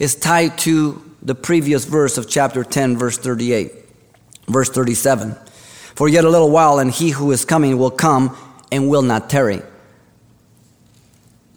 is 0.00 0.16
tied 0.16 0.58
to 0.58 1.00
the 1.22 1.36
previous 1.36 1.84
verse 1.84 2.18
of 2.18 2.28
chapter 2.28 2.64
10, 2.64 2.96
verse 2.96 3.18
38, 3.18 3.72
verse 4.48 4.70
37. 4.70 5.36
For 5.94 6.08
yet 6.08 6.24
a 6.24 6.30
little 6.30 6.50
while, 6.50 6.78
and 6.78 6.90
he 6.90 7.10
who 7.10 7.30
is 7.30 7.44
coming 7.44 7.78
will 7.78 7.90
come 7.90 8.36
and 8.72 8.88
will 8.88 9.02
not 9.02 9.28
tarry. 9.30 9.60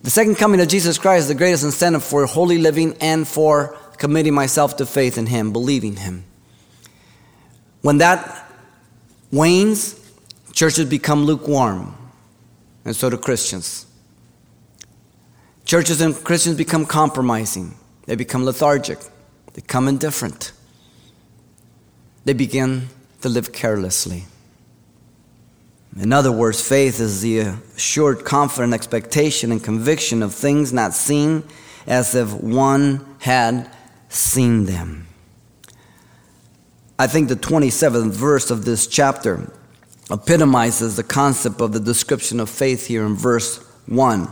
The 0.04 0.10
second 0.10 0.36
coming 0.36 0.60
of 0.60 0.68
Jesus 0.68 0.98
Christ 0.98 1.24
is 1.24 1.28
the 1.30 1.36
greatest 1.36 1.64
incentive 1.64 2.04
for 2.04 2.26
holy 2.26 2.58
living 2.58 2.98
and 3.00 3.26
for 3.26 3.78
committing 3.98 4.34
myself 4.34 4.76
to 4.78 4.86
faith 4.86 5.18
in 5.18 5.28
him, 5.28 5.54
believing 5.54 5.96
him. 5.96 6.26
When 7.82 8.00
that 8.00 8.52
wanes, 9.32 9.98
churches 10.52 10.90
become 10.90 11.24
lukewarm, 11.24 11.96
and 12.84 12.94
so 12.94 13.10
do 13.10 13.18
Christians. 13.18 13.86
Churches 15.64 16.02
and 16.02 16.14
Christians 16.14 16.58
become 16.58 16.86
compromising, 16.86 17.76
they 18.06 18.16
become 18.16 18.46
lethargic, 18.46 19.00
they 19.00 19.54
become 19.56 19.88
indifferent, 19.88 20.52
they 22.26 22.34
begin 22.34 22.90
to 23.22 23.30
live 23.30 23.52
carelessly. 23.52 24.26
In 26.00 26.12
other 26.12 26.32
words, 26.32 26.68
faith 26.68 27.00
is 27.00 27.22
the 27.22 27.40
assured, 27.76 28.26
confident 28.26 28.74
expectation 28.74 29.52
and 29.52 29.64
conviction 29.64 30.24
of 30.24 30.34
things 30.34 30.74
not 30.74 30.94
seen 30.94 31.44
as 31.86 32.16
if 32.16 32.34
one 32.34 33.16
had 33.20 33.70
seen 34.10 34.66
them. 34.66 35.08
I 36.98 37.08
think 37.08 37.30
the 37.30 37.36
27th 37.36 38.12
verse 38.12 38.50
of 38.50 38.66
this 38.66 38.88
chapter 38.88 39.52
epitomizes 40.10 40.96
the 40.96 41.04
concept 41.04 41.62
of 41.62 41.74
the 41.74 41.80
description 41.80 42.40
of 42.40 42.50
faith 42.50 42.88
here 42.88 43.06
in 43.06 43.16
verse 43.16 43.58
1. 43.88 44.28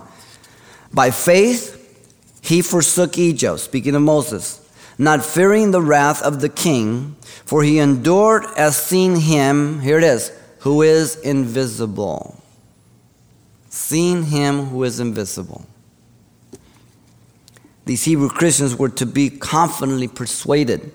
By 0.93 1.11
faith, 1.11 1.80
he 2.51 2.61
forsook 2.61 3.17
Egypt, 3.17 3.61
speaking 3.61 3.95
of 3.95 4.01
Moses, 4.01 4.59
not 4.97 5.23
fearing 5.23 5.71
the 5.71 5.81
wrath 5.81 6.21
of 6.21 6.41
the 6.41 6.49
king, 6.49 7.15
for 7.45 7.63
he 7.63 7.79
endured 7.79 8.43
as 8.57 8.75
seeing 8.75 9.21
him, 9.21 9.79
here 9.79 9.97
it 9.97 10.03
is, 10.03 10.33
who 10.59 10.81
is 10.81 11.15
invisible. 11.15 12.43
Seeing 13.69 14.25
him 14.25 14.65
who 14.65 14.83
is 14.83 14.99
invisible. 14.99 15.65
These 17.85 18.03
Hebrew 18.03 18.27
Christians 18.27 18.75
were 18.75 18.89
to 18.89 19.05
be 19.05 19.29
confidently 19.29 20.09
persuaded 20.09 20.91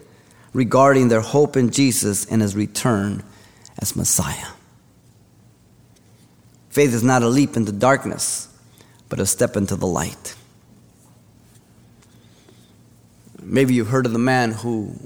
regarding 0.53 1.09
their 1.09 1.23
hope 1.23 1.57
in 1.57 1.71
Jesus 1.71 2.27
and 2.27 2.43
his 2.43 2.55
return 2.55 3.23
as 3.79 3.97
Messiah. 3.97 4.49
Faith 6.69 6.93
is 6.93 7.03
not 7.03 7.23
a 7.23 7.29
leap 7.29 7.57
into 7.57 7.73
darkness, 7.73 8.49
but 9.09 9.21
a 9.21 9.25
step 9.25 9.57
into 9.57 9.75
the 9.75 9.87
light. 9.87 10.35
Maybe 13.49 13.75
you've 13.75 13.89
heard 13.89 14.07
of 14.07 14.13
the 14.13 14.19
man 14.19 14.51
who 14.51 14.99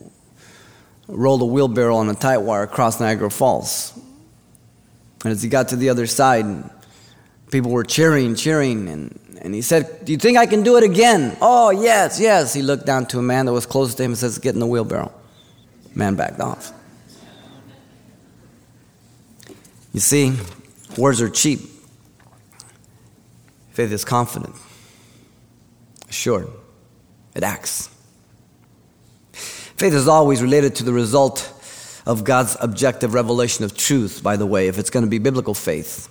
rolled 1.06 1.42
a 1.42 1.44
wheelbarrow 1.44 1.96
on 1.96 2.08
a 2.08 2.14
tight 2.14 2.38
wire 2.38 2.62
across 2.62 2.98
Niagara 2.98 3.30
Falls. 3.30 3.92
And 5.22 5.32
as 5.32 5.42
he 5.42 5.50
got 5.50 5.68
to 5.68 5.76
the 5.76 5.90
other 5.90 6.06
side, 6.06 6.70
people 7.52 7.70
were 7.70 7.84
cheering, 7.84 8.34
cheering, 8.34 8.88
and, 8.88 9.20
and 9.42 9.54
he 9.54 9.60
said, 9.60 10.06
Do 10.06 10.12
you 10.12 10.18
think 10.18 10.38
I 10.38 10.46
can 10.46 10.62
do 10.62 10.78
it 10.78 10.84
again? 10.84 11.36
Oh, 11.42 11.68
yes, 11.68 12.18
yes. 12.18 12.54
He 12.54 12.62
looked 12.62 12.86
down 12.86 13.04
to 13.08 13.18
a 13.18 13.22
man 13.22 13.44
that 13.44 13.52
was 13.52 13.66
close 13.66 13.94
to 13.96 14.02
him 14.02 14.12
and 14.12 14.18
says, 14.18 14.38
Get 14.38 14.54
in 14.54 14.60
the 14.60 14.66
wheelbarrow. 14.66 15.12
Man 15.94 16.14
backed 16.14 16.40
off. 16.40 16.72
You 19.92 20.00
see, 20.00 20.34
words 20.96 21.20
are 21.20 21.28
cheap. 21.28 21.60
Faith 23.72 23.92
is 23.92 24.04
confident, 24.04 24.54
assured, 26.08 26.48
it 27.34 27.42
acts. 27.42 27.90
Faith 29.80 29.94
is 29.94 30.08
always 30.08 30.42
related 30.42 30.74
to 30.74 30.84
the 30.84 30.92
result 30.92 31.50
of 32.04 32.22
God's 32.22 32.54
objective 32.60 33.14
revelation 33.14 33.64
of 33.64 33.74
truth, 33.74 34.22
by 34.22 34.36
the 34.36 34.44
way, 34.44 34.68
if 34.68 34.78
it's 34.78 34.90
going 34.90 35.06
to 35.06 35.08
be 35.10 35.16
biblical 35.16 35.54
faith. 35.54 36.06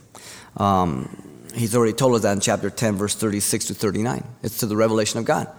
Um, 0.57 1.45
he's 1.53 1.75
already 1.75 1.93
told 1.93 2.15
us 2.15 2.23
that 2.23 2.31
in 2.31 2.39
chapter 2.39 2.71
10, 2.71 2.95
verse 2.95 3.13
36 3.13 3.65
to 3.65 3.75
39. 3.75 4.23
It's 4.41 4.57
to 4.61 4.65
the 4.65 4.75
revelation 4.75 5.19
of 5.19 5.25
God. 5.25 5.55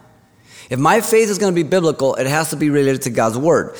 If 0.70 0.80
my 0.80 1.00
faith 1.02 1.30
is 1.30 1.38
going 1.38 1.54
to 1.54 1.54
be 1.54 1.62
biblical, 1.62 2.16
it 2.16 2.26
has 2.26 2.50
to 2.50 2.56
be 2.56 2.68
related 2.68 3.02
to 3.02 3.10
God's 3.10 3.38
word. 3.38 3.76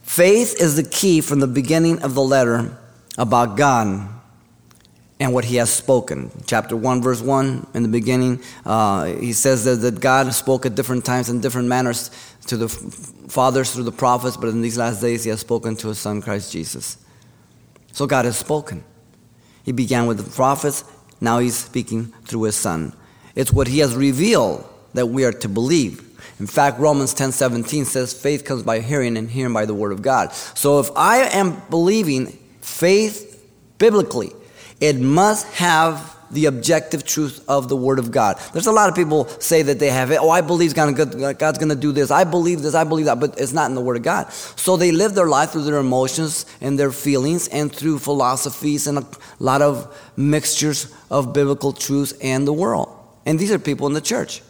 Faith 0.00 0.58
is 0.58 0.76
the 0.76 0.88
key 0.88 1.20
from 1.20 1.40
the 1.40 1.46
beginning 1.46 2.00
of 2.00 2.14
the 2.14 2.22
letter 2.22 2.78
about 3.18 3.58
God 3.58 4.08
and 5.22 5.32
what 5.32 5.44
he 5.44 5.54
has 5.54 5.70
spoken. 5.70 6.32
Chapter 6.46 6.76
1, 6.76 7.00
verse 7.00 7.20
1, 7.20 7.68
in 7.74 7.84
the 7.84 7.88
beginning, 7.88 8.42
uh, 8.66 9.04
he 9.04 9.32
says 9.32 9.64
that, 9.64 9.76
that 9.76 10.00
God 10.00 10.34
spoke 10.34 10.66
at 10.66 10.74
different 10.74 11.04
times 11.04 11.30
in 11.30 11.40
different 11.40 11.68
manners 11.68 12.10
to 12.48 12.56
the 12.56 12.68
fathers 12.68 13.72
through 13.72 13.84
the 13.84 13.92
prophets, 13.92 14.36
but 14.36 14.48
in 14.48 14.62
these 14.62 14.76
last 14.76 15.00
days 15.00 15.22
he 15.22 15.30
has 15.30 15.38
spoken 15.38 15.76
to 15.76 15.88
his 15.88 16.00
son, 16.00 16.22
Christ 16.22 16.50
Jesus. 16.50 16.96
So 17.92 18.04
God 18.04 18.24
has 18.24 18.36
spoken. 18.36 18.82
He 19.62 19.70
began 19.70 20.08
with 20.08 20.16
the 20.16 20.28
prophets, 20.28 20.82
now 21.20 21.38
he's 21.38 21.56
speaking 21.56 22.06
through 22.24 22.42
his 22.42 22.56
son. 22.56 22.92
It's 23.36 23.52
what 23.52 23.68
he 23.68 23.78
has 23.78 23.94
revealed 23.94 24.68
that 24.94 25.06
we 25.06 25.24
are 25.24 25.32
to 25.32 25.48
believe. 25.48 26.00
In 26.40 26.48
fact, 26.48 26.80
Romans 26.80 27.14
10 27.14 27.30
17 27.30 27.84
says, 27.84 28.12
faith 28.12 28.44
comes 28.44 28.64
by 28.64 28.80
hearing, 28.80 29.16
and 29.16 29.30
hearing 29.30 29.54
by 29.54 29.66
the 29.66 29.74
word 29.74 29.92
of 29.92 30.02
God. 30.02 30.32
So 30.32 30.80
if 30.80 30.90
I 30.96 31.18
am 31.28 31.62
believing 31.70 32.26
faith 32.60 33.48
biblically, 33.78 34.32
it 34.82 35.00
must 35.00 35.46
have 35.54 36.10
the 36.32 36.46
objective 36.46 37.04
truth 37.04 37.44
of 37.46 37.68
the 37.68 37.76
Word 37.76 37.98
of 37.98 38.10
God. 38.10 38.38
There's 38.52 38.66
a 38.66 38.72
lot 38.72 38.88
of 38.88 38.94
people 38.94 39.28
say 39.38 39.62
that 39.62 39.78
they 39.78 39.90
have 39.90 40.10
it. 40.10 40.18
Oh, 40.20 40.30
I 40.30 40.40
believe 40.40 40.74
God's 40.74 41.58
going 41.58 41.68
to 41.68 41.74
do 41.76 41.92
this. 41.92 42.10
I 42.10 42.24
believe 42.24 42.62
this. 42.62 42.74
I 42.74 42.84
believe 42.84 43.04
that. 43.04 43.20
But 43.20 43.38
it's 43.38 43.52
not 43.52 43.68
in 43.68 43.74
the 43.74 43.82
Word 43.82 43.98
of 43.98 44.02
God. 44.02 44.32
So 44.32 44.76
they 44.78 44.90
live 44.90 45.14
their 45.14 45.28
life 45.28 45.50
through 45.50 45.64
their 45.64 45.76
emotions 45.76 46.46
and 46.60 46.78
their 46.78 46.90
feelings 46.90 47.48
and 47.48 47.70
through 47.70 47.98
philosophies 47.98 48.86
and 48.86 48.98
a 48.98 49.06
lot 49.38 49.62
of 49.62 49.94
mixtures 50.16 50.92
of 51.10 51.32
biblical 51.32 51.72
truths 51.72 52.12
and 52.22 52.46
the 52.46 52.52
world. 52.52 52.88
And 53.24 53.38
these 53.38 53.52
are 53.52 53.58
people 53.58 53.86
in 53.86 53.92
the 53.92 54.00
church. 54.00 54.42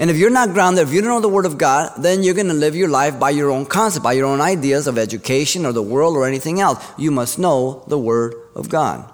And 0.00 0.10
if 0.10 0.16
you're 0.16 0.30
not 0.30 0.54
grounded, 0.54 0.88
if 0.88 0.94
you 0.94 1.02
don't 1.02 1.10
know 1.10 1.20
the 1.20 1.28
Word 1.28 1.44
of 1.44 1.58
God, 1.58 1.92
then 1.98 2.22
you're 2.22 2.34
going 2.34 2.48
to 2.48 2.54
live 2.54 2.74
your 2.74 2.88
life 2.88 3.20
by 3.20 3.28
your 3.28 3.50
own 3.50 3.66
concept, 3.66 4.02
by 4.02 4.14
your 4.14 4.24
own 4.24 4.40
ideas 4.40 4.86
of 4.86 4.96
education 4.96 5.66
or 5.66 5.72
the 5.72 5.82
world 5.82 6.16
or 6.16 6.26
anything 6.26 6.58
else. 6.58 6.82
You 6.96 7.10
must 7.10 7.38
know 7.38 7.84
the 7.86 7.98
Word 7.98 8.34
of 8.56 8.70
God. 8.70 9.12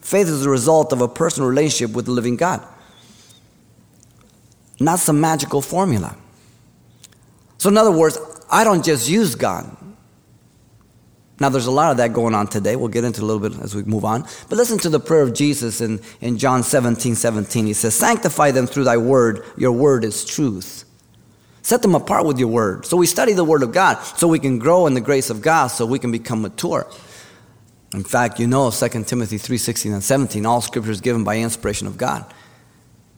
Faith 0.00 0.28
is 0.28 0.44
the 0.44 0.48
result 0.48 0.94
of 0.94 1.02
a 1.02 1.08
personal 1.08 1.46
relationship 1.46 1.94
with 1.94 2.06
the 2.06 2.12
living 2.12 2.36
God, 2.36 2.66
not 4.80 4.98
some 4.98 5.20
magical 5.20 5.60
formula. 5.60 6.16
So, 7.58 7.68
in 7.68 7.76
other 7.76 7.92
words, 7.92 8.18
I 8.50 8.64
don't 8.64 8.82
just 8.82 9.10
use 9.10 9.34
God. 9.34 9.76
Now, 11.40 11.48
there's 11.48 11.66
a 11.66 11.72
lot 11.72 11.90
of 11.90 11.96
that 11.96 12.12
going 12.12 12.34
on 12.34 12.46
today. 12.46 12.76
We'll 12.76 12.88
get 12.88 13.02
into 13.02 13.20
a 13.22 13.24
little 13.24 13.48
bit 13.48 13.60
as 13.60 13.74
we 13.74 13.82
move 13.82 14.04
on. 14.04 14.22
But 14.48 14.56
listen 14.56 14.78
to 14.78 14.88
the 14.88 15.00
prayer 15.00 15.22
of 15.22 15.34
Jesus 15.34 15.80
in, 15.80 16.00
in 16.20 16.38
John 16.38 16.62
17 16.62 17.16
17. 17.16 17.66
He 17.66 17.72
says, 17.72 17.94
Sanctify 17.94 18.52
them 18.52 18.66
through 18.66 18.84
thy 18.84 18.96
word. 18.96 19.44
Your 19.56 19.72
word 19.72 20.04
is 20.04 20.24
truth. 20.24 20.84
Set 21.62 21.82
them 21.82 21.94
apart 21.94 22.26
with 22.26 22.38
your 22.38 22.48
word. 22.48 22.86
So 22.86 22.96
we 22.96 23.06
study 23.06 23.32
the 23.32 23.44
word 23.44 23.62
of 23.62 23.72
God 23.72 24.00
so 24.02 24.28
we 24.28 24.38
can 24.38 24.58
grow 24.58 24.86
in 24.86 24.94
the 24.94 25.00
grace 25.00 25.30
of 25.30 25.40
God, 25.40 25.68
so 25.68 25.86
we 25.86 25.98
can 25.98 26.12
become 26.12 26.42
mature. 26.42 26.86
In 27.94 28.04
fact, 28.04 28.38
you 28.38 28.46
know 28.46 28.70
2 28.70 29.04
Timothy 29.04 29.38
3 29.38 29.56
16 29.56 29.92
and 29.92 30.04
17, 30.04 30.44
all 30.44 30.60
scripture 30.60 30.90
is 30.90 31.00
given 31.00 31.24
by 31.24 31.38
inspiration 31.38 31.86
of 31.86 31.96
God. 31.96 32.24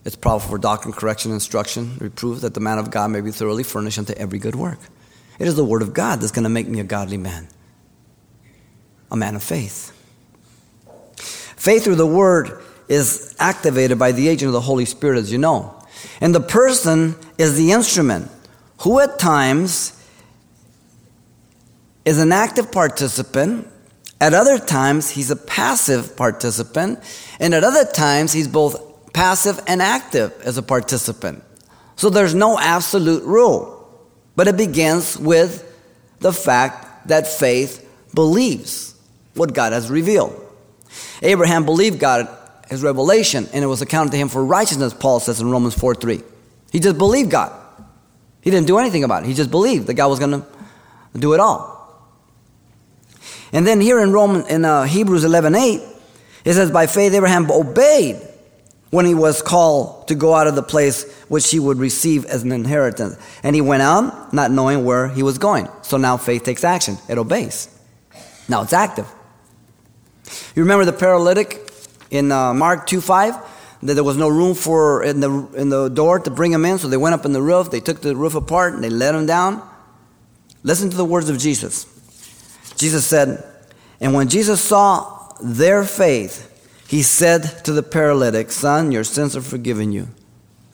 It's 0.04 0.14
powerful 0.14 0.50
for 0.50 0.58
doctrine, 0.58 0.94
correction, 0.94 1.32
instruction, 1.32 1.96
reproof, 1.98 2.42
that 2.42 2.54
the 2.54 2.60
man 2.60 2.78
of 2.78 2.92
God 2.92 3.10
may 3.10 3.20
be 3.20 3.32
thoroughly 3.32 3.64
furnished 3.64 3.98
unto 3.98 4.12
every 4.12 4.38
good 4.38 4.54
work. 4.54 4.78
It 5.40 5.48
is 5.48 5.56
the 5.56 5.64
word 5.64 5.82
of 5.82 5.92
God 5.92 6.20
that's 6.20 6.30
going 6.30 6.44
to 6.44 6.48
make 6.48 6.68
me 6.68 6.78
a 6.78 6.84
godly 6.84 7.16
man, 7.16 7.48
a 9.10 9.16
man 9.16 9.36
of 9.36 9.42
faith. 9.42 9.92
Faith 11.56 11.84
through 11.84 11.96
the 11.96 12.06
word 12.06 12.62
is 12.88 13.34
activated 13.38 13.98
by 13.98 14.12
the 14.12 14.28
agent 14.28 14.48
of 14.48 14.52
the 14.52 14.60
Holy 14.60 14.84
Spirit, 14.84 15.18
as 15.18 15.32
you 15.32 15.38
know. 15.38 15.74
And 16.20 16.34
the 16.34 16.40
person 16.40 17.16
is 17.38 17.56
the 17.56 17.72
instrument 17.72 18.30
who 18.80 19.00
at 19.00 19.18
times 19.18 19.92
is 22.04 22.20
an 22.20 22.30
active 22.30 22.70
participant 22.70 23.66
At 24.20 24.32
other 24.32 24.58
times, 24.58 25.10
he's 25.10 25.30
a 25.30 25.36
passive 25.36 26.16
participant, 26.16 27.00
and 27.38 27.54
at 27.54 27.64
other 27.64 27.84
times, 27.84 28.32
he's 28.32 28.48
both 28.48 29.12
passive 29.12 29.60
and 29.66 29.82
active 29.82 30.32
as 30.42 30.56
a 30.56 30.62
participant. 30.62 31.44
So 31.96 32.08
there's 32.08 32.34
no 32.34 32.58
absolute 32.58 33.24
rule, 33.24 33.88
but 34.34 34.48
it 34.48 34.56
begins 34.56 35.18
with 35.18 35.62
the 36.20 36.32
fact 36.32 37.08
that 37.08 37.26
faith 37.26 37.82
believes 38.14 38.94
what 39.36 39.54
God 39.54 39.72
has 39.72 39.90
revealed. 39.90 40.42
Abraham 41.22 41.64
believed 41.64 41.98
God, 41.98 42.28
his 42.68 42.82
revelation, 42.82 43.48
and 43.52 43.62
it 43.62 43.66
was 43.66 43.82
accounted 43.82 44.12
to 44.12 44.18
him 44.18 44.28
for 44.28 44.44
righteousness, 44.44 44.94
Paul 44.94 45.20
says 45.20 45.40
in 45.40 45.50
Romans 45.50 45.74
4 45.74 45.94
3. 45.94 46.22
He 46.72 46.80
just 46.80 46.98
believed 46.98 47.30
God. 47.30 47.52
He 48.40 48.50
didn't 48.50 48.66
do 48.66 48.78
anything 48.78 49.04
about 49.04 49.24
it. 49.24 49.26
He 49.26 49.34
just 49.34 49.50
believed 49.50 49.88
that 49.88 49.94
God 49.94 50.08
was 50.08 50.18
going 50.18 50.42
to 50.42 50.46
do 51.18 51.34
it 51.34 51.40
all. 51.40 51.76
And 53.52 53.66
then 53.66 53.80
here 53.80 54.00
in 54.00 54.12
Roman, 54.12 54.46
in 54.46 54.64
uh, 54.64 54.84
Hebrews 54.84 55.24
11 55.24 55.54
8, 55.54 55.80
it 56.44 56.54
says, 56.54 56.70
By 56.70 56.86
faith 56.86 57.12
Abraham 57.14 57.50
obeyed 57.50 58.20
when 58.90 59.04
he 59.04 59.14
was 59.14 59.42
called 59.42 60.08
to 60.08 60.14
go 60.14 60.34
out 60.34 60.46
of 60.46 60.54
the 60.54 60.62
place 60.62 61.12
which 61.28 61.50
he 61.50 61.58
would 61.58 61.78
receive 61.78 62.24
as 62.26 62.42
an 62.42 62.52
inheritance. 62.52 63.16
And 63.42 63.54
he 63.54 63.60
went 63.60 63.82
out 63.82 64.32
not 64.32 64.50
knowing 64.50 64.84
where 64.84 65.08
he 65.08 65.22
was 65.22 65.38
going. 65.38 65.68
So 65.82 65.96
now 65.96 66.16
faith 66.16 66.44
takes 66.44 66.64
action, 66.64 66.98
it 67.08 67.18
obeys. 67.18 67.68
Now 68.48 68.62
it's 68.62 68.72
active. 68.72 69.06
You 70.54 70.62
remember 70.62 70.84
the 70.84 70.92
paralytic 70.92 71.70
in 72.10 72.32
uh, 72.32 72.54
Mark 72.54 72.86
2 72.86 73.00
5? 73.00 73.34
That 73.82 73.94
there 73.94 74.04
was 74.04 74.16
no 74.16 74.28
room 74.28 74.54
for 74.54 75.02
in 75.02 75.20
the, 75.20 75.30
in 75.54 75.68
the 75.68 75.88
door 75.88 76.18
to 76.18 76.30
bring 76.30 76.52
him 76.52 76.64
in, 76.64 76.78
so 76.78 76.88
they 76.88 76.96
went 76.96 77.14
up 77.14 77.24
in 77.24 77.32
the 77.32 77.42
roof, 77.42 77.70
they 77.70 77.80
took 77.80 78.00
the 78.00 78.16
roof 78.16 78.34
apart, 78.34 78.74
and 78.74 78.82
they 78.82 78.90
let 78.90 79.14
him 79.14 79.26
down. 79.26 79.62
Listen 80.62 80.90
to 80.90 80.96
the 80.96 81.04
words 81.04 81.28
of 81.28 81.38
Jesus. 81.38 81.86
Jesus 82.76 83.06
said, 83.06 83.44
And 84.00 84.14
when 84.14 84.28
Jesus 84.28 84.60
saw 84.62 85.32
their 85.42 85.84
faith, 85.84 86.52
he 86.88 87.02
said 87.02 87.42
to 87.64 87.72
the 87.72 87.82
paralytic, 87.82 88.50
Son, 88.50 88.92
your 88.92 89.04
sins 89.04 89.36
are 89.36 89.42
forgiven 89.42 89.92
you. 89.92 90.08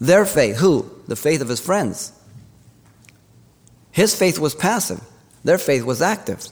Their 0.00 0.24
faith, 0.24 0.56
who? 0.56 0.90
The 1.06 1.16
faith 1.16 1.40
of 1.40 1.48
his 1.48 1.60
friends. 1.60 2.12
His 3.90 4.14
faith 4.14 4.38
was 4.38 4.54
passive, 4.54 5.00
their 5.44 5.58
faith 5.58 5.84
was 5.84 6.00
active. 6.00 6.46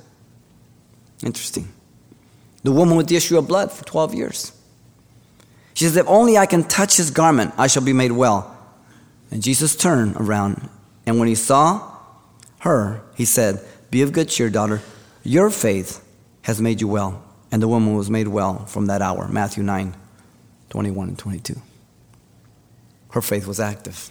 Interesting. 1.24 1.68
The 2.62 2.72
woman 2.72 2.96
with 2.96 3.08
the 3.08 3.16
issue 3.16 3.38
of 3.38 3.48
blood 3.48 3.72
for 3.72 3.84
12 3.84 4.14
years. 4.14 4.52
She 5.74 5.84
says, 5.84 5.96
If 5.96 6.06
only 6.08 6.36
I 6.36 6.46
can 6.46 6.64
touch 6.64 6.96
his 6.96 7.10
garment, 7.10 7.54
I 7.56 7.66
shall 7.66 7.82
be 7.82 7.92
made 7.92 8.12
well. 8.12 8.56
And 9.30 9.42
Jesus 9.42 9.76
turned 9.76 10.16
around, 10.16 10.68
and 11.06 11.18
when 11.18 11.28
he 11.28 11.34
saw 11.34 11.96
her, 12.60 13.02
he 13.14 13.24
said, 13.24 13.64
Be 13.90 14.02
of 14.02 14.12
good 14.12 14.28
cheer, 14.28 14.50
daughter. 14.50 14.82
Your 15.22 15.50
faith 15.50 16.04
has 16.42 16.60
made 16.60 16.80
you 16.80 16.88
well. 16.88 17.22
And 17.52 17.62
the 17.62 17.68
woman 17.68 17.94
was 17.94 18.10
made 18.10 18.28
well 18.28 18.66
from 18.66 18.86
that 18.86 19.02
hour. 19.02 19.28
Matthew 19.28 19.62
9, 19.62 19.94
21 20.68 21.08
and 21.08 21.18
22. 21.18 21.60
Her 23.10 23.20
faith 23.20 23.46
was 23.46 23.58
active. 23.58 24.10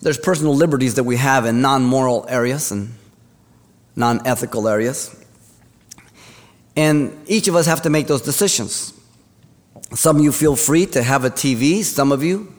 There's 0.00 0.18
personal 0.18 0.54
liberties 0.54 0.94
that 0.94 1.04
we 1.04 1.16
have 1.16 1.46
in 1.46 1.60
non 1.60 1.84
moral 1.84 2.24
areas 2.28 2.70
and 2.70 2.94
non 3.96 4.24
ethical 4.26 4.68
areas. 4.68 5.24
And 6.76 7.18
each 7.26 7.48
of 7.48 7.56
us 7.56 7.66
have 7.66 7.82
to 7.82 7.90
make 7.90 8.06
those 8.06 8.20
decisions. 8.20 8.92
Some 9.94 10.16
of 10.16 10.22
you 10.22 10.32
feel 10.32 10.56
free 10.56 10.86
to 10.86 11.02
have 11.02 11.24
a 11.24 11.30
TV, 11.30 11.82
some 11.82 12.12
of 12.12 12.22
you 12.22 12.52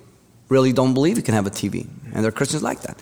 really 0.49 0.73
don't 0.73 0.93
believe 0.93 1.17
you 1.17 1.23
can 1.23 1.35
have 1.35 1.45
a 1.45 1.51
TV. 1.51 1.87
And 2.05 2.23
there 2.23 2.29
are 2.29 2.31
Christians 2.31 2.63
like 2.63 2.81
that. 2.81 3.01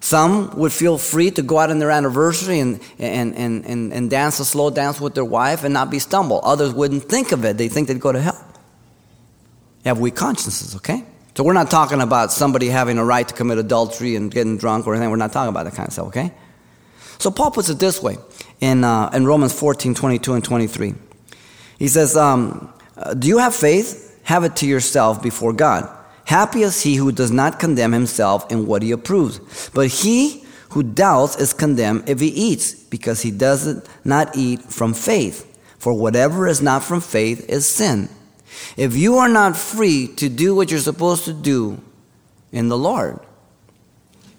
Some 0.00 0.54
would 0.58 0.72
feel 0.72 0.98
free 0.98 1.30
to 1.30 1.40
go 1.42 1.58
out 1.58 1.70
on 1.70 1.78
their 1.78 1.90
anniversary 1.90 2.60
and, 2.60 2.78
and, 2.98 3.34
and, 3.34 3.64
and, 3.64 3.92
and 3.92 4.10
dance 4.10 4.38
a 4.38 4.44
slow 4.44 4.68
dance 4.68 5.00
with 5.00 5.14
their 5.14 5.24
wife 5.24 5.64
and 5.64 5.72
not 5.72 5.90
be 5.90 5.98
stumbled. 5.98 6.42
Others 6.44 6.74
wouldn't 6.74 7.04
think 7.04 7.32
of 7.32 7.44
it, 7.44 7.56
they 7.56 7.68
think 7.68 7.88
they'd 7.88 8.00
go 8.00 8.12
to 8.12 8.20
hell. 8.20 8.38
Have 9.86 9.98
weak 9.98 10.14
consciences, 10.14 10.76
okay? 10.76 11.04
So 11.34 11.42
we're 11.42 11.54
not 11.54 11.70
talking 11.70 12.00
about 12.00 12.32
somebody 12.32 12.68
having 12.68 12.98
a 12.98 13.04
right 13.04 13.26
to 13.26 13.34
commit 13.34 13.58
adultery 13.58 14.14
and 14.14 14.30
getting 14.30 14.58
drunk 14.58 14.86
or 14.86 14.94
anything. 14.94 15.10
We're 15.10 15.16
not 15.16 15.32
talking 15.32 15.48
about 15.48 15.64
that 15.64 15.74
kind 15.74 15.88
of 15.88 15.92
stuff, 15.92 16.06
okay? 16.08 16.32
So 17.18 17.30
Paul 17.30 17.50
puts 17.50 17.70
it 17.70 17.78
this 17.78 18.02
way 18.02 18.18
in, 18.60 18.84
uh, 18.84 19.10
in 19.12 19.26
Romans 19.26 19.58
14, 19.58 19.94
22 19.94 20.34
and 20.34 20.44
23. 20.44 20.94
He 21.78 21.88
says, 21.88 22.16
um, 22.16 22.72
uh, 22.96 23.14
Do 23.14 23.28
you 23.28 23.38
have 23.38 23.54
faith? 23.54 24.18
Have 24.24 24.44
it 24.44 24.56
to 24.56 24.66
yourself 24.66 25.22
before 25.22 25.52
God. 25.52 25.88
Happy 26.24 26.62
is 26.62 26.82
he 26.82 26.94
who 26.94 27.12
does 27.12 27.30
not 27.30 27.58
condemn 27.58 27.92
himself 27.92 28.50
in 28.50 28.66
what 28.66 28.82
he 28.82 28.90
approves. 28.90 29.70
But 29.74 29.88
he 29.88 30.44
who 30.70 30.82
doubts 30.82 31.36
is 31.36 31.52
condemned 31.52 32.08
if 32.08 32.20
he 32.20 32.28
eats, 32.28 32.74
because 32.74 33.22
he 33.22 33.30
does 33.30 33.86
not 34.04 34.36
eat 34.36 34.62
from 34.62 34.94
faith. 34.94 35.50
For 35.78 35.92
whatever 35.92 36.48
is 36.48 36.62
not 36.62 36.82
from 36.82 37.00
faith 37.00 37.48
is 37.48 37.66
sin. 37.66 38.08
If 38.76 38.96
you 38.96 39.16
are 39.18 39.28
not 39.28 39.56
free 39.56 40.08
to 40.16 40.28
do 40.28 40.54
what 40.54 40.70
you're 40.70 40.80
supposed 40.80 41.26
to 41.26 41.32
do 41.32 41.80
in 42.52 42.68
the 42.68 42.78
Lord, 42.78 43.20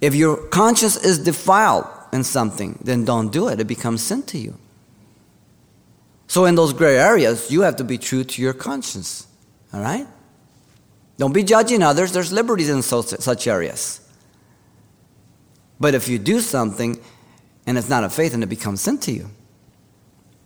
if 0.01 0.15
your 0.15 0.38
conscience 0.38 0.97
is 0.97 1.19
defiled 1.19 1.86
in 2.15 2.23
something, 2.23 2.80
then 2.84 3.06
don't 3.06 3.32
do 3.32 3.47
it. 3.49 3.60
It 3.60 3.67
becomes 3.67 4.01
sin 4.01 4.23
to 4.23 4.38
you. 4.39 4.58
So, 6.28 6.45
in 6.45 6.56
those 6.56 6.73
gray 6.73 6.97
areas, 6.97 7.51
you 7.51 7.62
have 7.62 7.75
to 7.75 7.84
be 7.84 7.99
true 7.99 8.23
to 8.23 8.41
your 8.41 8.54
conscience. 8.54 9.28
All 9.71 9.82
right? 9.82 10.08
Don't 11.17 11.34
be 11.34 11.43
judging 11.43 11.84
others. 11.84 12.12
There's 12.12 12.32
liberties 12.32 12.69
in 12.69 12.82
such 12.82 13.47
areas. 13.47 14.01
But 15.80 15.93
if 15.93 16.08
you 16.08 16.17
do 16.17 16.39
something 16.39 16.99
and 17.67 17.78
it's 17.78 17.89
not 17.89 18.04
a 18.04 18.10
faith 18.10 18.34
and 18.34 18.43
it 18.43 18.47
becomes 18.47 18.82
sin 18.82 18.97
to 18.99 19.12
you, 19.12 19.30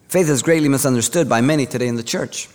faith 0.08 0.30
is 0.30 0.42
greatly 0.42 0.70
misunderstood 0.70 1.30
by 1.30 1.42
many 1.42 1.66
today 1.66 1.88
in 1.88 1.96
the 1.96 2.04
church. 2.04 2.48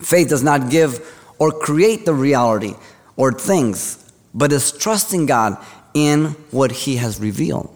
Faith 0.00 0.28
does 0.28 0.42
not 0.42 0.70
give 0.70 1.06
or 1.38 1.50
create 1.50 2.04
the 2.04 2.14
reality 2.14 2.74
or 3.16 3.32
things, 3.32 4.12
but 4.32 4.52
is 4.52 4.72
trusting 4.72 5.26
God 5.26 5.58
in 5.94 6.36
what 6.50 6.70
He 6.70 6.96
has 6.96 7.20
revealed. 7.20 7.74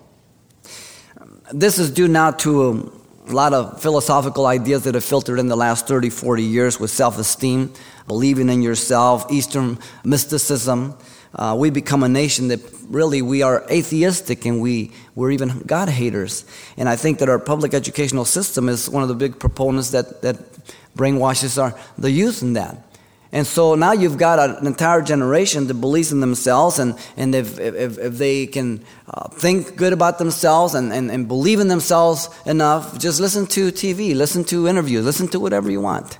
This 1.52 1.78
is 1.78 1.90
due 1.90 2.08
now 2.08 2.30
to 2.30 2.90
a 3.28 3.32
lot 3.32 3.52
of 3.52 3.82
philosophical 3.82 4.46
ideas 4.46 4.84
that 4.84 4.94
have 4.94 5.04
filtered 5.04 5.38
in 5.38 5.48
the 5.48 5.56
last 5.56 5.86
30, 5.86 6.08
40 6.08 6.42
years 6.42 6.80
with 6.80 6.90
self 6.90 7.18
esteem 7.18 7.70
believing 8.06 8.48
in 8.48 8.62
yourself, 8.62 9.30
Eastern 9.30 9.78
mysticism. 10.04 10.96
Uh, 11.34 11.54
we 11.58 11.68
become 11.68 12.02
a 12.02 12.08
nation 12.08 12.48
that 12.48 12.60
really 12.88 13.20
we 13.20 13.42
are 13.42 13.66
atheistic 13.70 14.46
and 14.46 14.62
we, 14.62 14.90
we're 15.14 15.32
even 15.32 15.58
God 15.66 15.90
haters. 15.90 16.46
And 16.78 16.88
I 16.88 16.96
think 16.96 17.18
that 17.18 17.28
our 17.28 17.38
public 17.38 17.74
educational 17.74 18.24
system 18.24 18.68
is 18.68 18.88
one 18.88 19.02
of 19.02 19.10
the 19.10 19.14
big 19.14 19.38
proponents 19.38 19.90
that, 19.90 20.22
that 20.22 20.36
brainwashes 20.96 21.60
our, 21.60 21.78
the 21.98 22.10
youth 22.10 22.40
in 22.40 22.54
that. 22.54 22.78
And 23.34 23.46
so 23.46 23.74
now 23.74 23.92
you've 23.92 24.16
got 24.16 24.38
an 24.38 24.66
entire 24.66 25.02
generation 25.02 25.66
that 25.66 25.74
believes 25.74 26.10
in 26.12 26.20
themselves, 26.20 26.78
and, 26.78 26.96
and 27.18 27.34
if, 27.34 27.58
if, 27.58 27.98
if 27.98 28.14
they 28.14 28.46
can 28.46 28.82
uh, 29.08 29.28
think 29.28 29.76
good 29.76 29.92
about 29.92 30.18
themselves 30.18 30.74
and, 30.74 30.90
and, 30.90 31.10
and 31.10 31.28
believe 31.28 31.60
in 31.60 31.68
themselves 31.68 32.30
enough, 32.46 32.98
just 32.98 33.20
listen 33.20 33.46
to 33.48 33.70
TV, 33.70 34.14
listen 34.14 34.44
to 34.44 34.66
interviews, 34.66 35.04
listen 35.04 35.28
to 35.28 35.40
whatever 35.40 35.70
you 35.70 35.82
want 35.82 36.18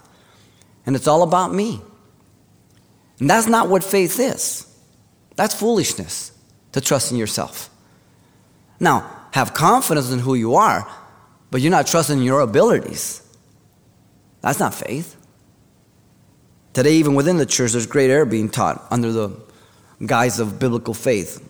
and 0.87 0.97
it's 0.97 1.07
all 1.07 1.23
about 1.23 1.53
me. 1.53 1.81
And 3.21 3.31
that's 3.31 3.47
not 3.47 3.69
what 3.69 3.83
faith 3.83 4.19
is. 4.19 4.67
That's 5.37 5.55
foolishness 5.55 6.33
to 6.73 6.81
trust 6.81 7.13
in 7.13 7.19
yourself. 7.19 7.71
Now, 8.81 9.11
have 9.33 9.55
confidence 9.55 10.11
in 10.11 10.19
who 10.21 10.35
you 10.35 10.55
are, 10.55 10.89
but 11.51 11.61
you're 11.61 11.71
not 11.71 11.87
trusting 11.87 12.23
your 12.23 12.41
abilities. 12.41 13.23
That's 14.41 14.59
not 14.59 14.75
faith. 14.75 15.17
Today, 16.75 16.95
even 16.95 17.15
within 17.15 17.37
the 17.37 17.47
church, 17.47 17.73
there's 17.73 17.87
great 17.87 18.11
error 18.11 18.25
being 18.25 18.49
taught 18.49 18.85
under 18.91 19.13
the 19.13 19.31
guise 20.05 20.41
of 20.41 20.59
biblical 20.59 20.93
faith 20.93 21.49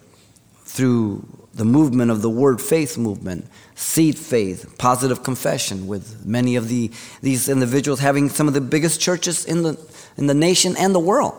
through 0.65 1.27
the 1.55 1.65
movement 1.65 2.11
of 2.11 2.21
the 2.21 2.29
word 2.29 2.61
faith 2.61 2.99
movement, 2.99 3.47
seed 3.75 4.19
faith, 4.19 4.77
positive 4.77 5.23
confession, 5.23 5.87
with 5.87 6.27
many 6.27 6.57
of 6.57 6.69
the, 6.69 6.91
these 7.23 7.49
individuals 7.49 8.01
having 8.01 8.29
some 8.29 8.49
of 8.49 8.55
the 8.55 8.61
biggest 8.61 9.01
churches 9.01 9.47
in 9.47 9.63
the, 9.63 9.81
in 10.19 10.27
the 10.27 10.35
nation 10.35 10.77
and 10.77 10.95
the 10.95 11.01
world. 11.01 11.35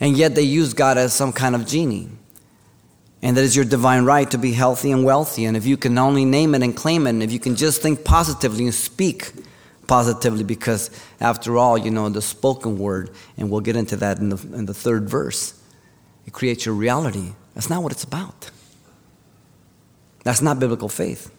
And 0.00 0.16
yet 0.16 0.34
they 0.34 0.42
use 0.42 0.72
God 0.72 0.96
as 0.96 1.12
some 1.12 1.32
kind 1.32 1.54
of 1.54 1.66
genie. 1.66 2.08
And 3.20 3.36
that 3.36 3.42
is 3.42 3.54
your 3.54 3.66
divine 3.66 4.06
right 4.06 4.28
to 4.30 4.38
be 4.38 4.52
healthy 4.52 4.92
and 4.92 5.04
wealthy. 5.04 5.44
And 5.44 5.58
if 5.58 5.66
you 5.66 5.76
can 5.76 5.98
only 5.98 6.24
name 6.24 6.54
it 6.54 6.62
and 6.62 6.74
claim 6.74 7.06
it, 7.06 7.10
and 7.10 7.22
if 7.22 7.32
you 7.32 7.38
can 7.38 7.54
just 7.54 7.82
think 7.82 8.02
positively 8.02 8.64
and 8.64 8.74
speak 8.74 9.32
positively, 9.86 10.44
because 10.44 10.90
after 11.20 11.58
all, 11.58 11.76
you 11.76 11.90
know, 11.90 12.08
the 12.08 12.22
spoken 12.22 12.78
word, 12.78 13.10
and 13.36 13.50
we'll 13.50 13.60
get 13.60 13.76
into 13.76 13.96
that 13.96 14.18
in 14.18 14.30
the, 14.30 14.36
in 14.54 14.66
the 14.66 14.74
third 14.74 15.08
verse, 15.08 15.58
it 16.26 16.32
creates 16.32 16.64
your 16.66 16.74
reality 16.74 17.32
that's 17.54 17.68
not 17.68 17.82
what 17.82 17.92
it's 17.92 18.04
about. 18.04 18.50
That's 20.24 20.42
not 20.42 20.58
biblical 20.58 20.88
faith. 20.88 21.30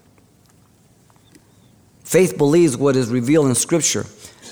Faith 2.04 2.38
believes 2.38 2.78
what 2.78 2.96
is 2.96 3.10
revealed 3.10 3.48
in 3.48 3.56
Scripture, 3.56 4.06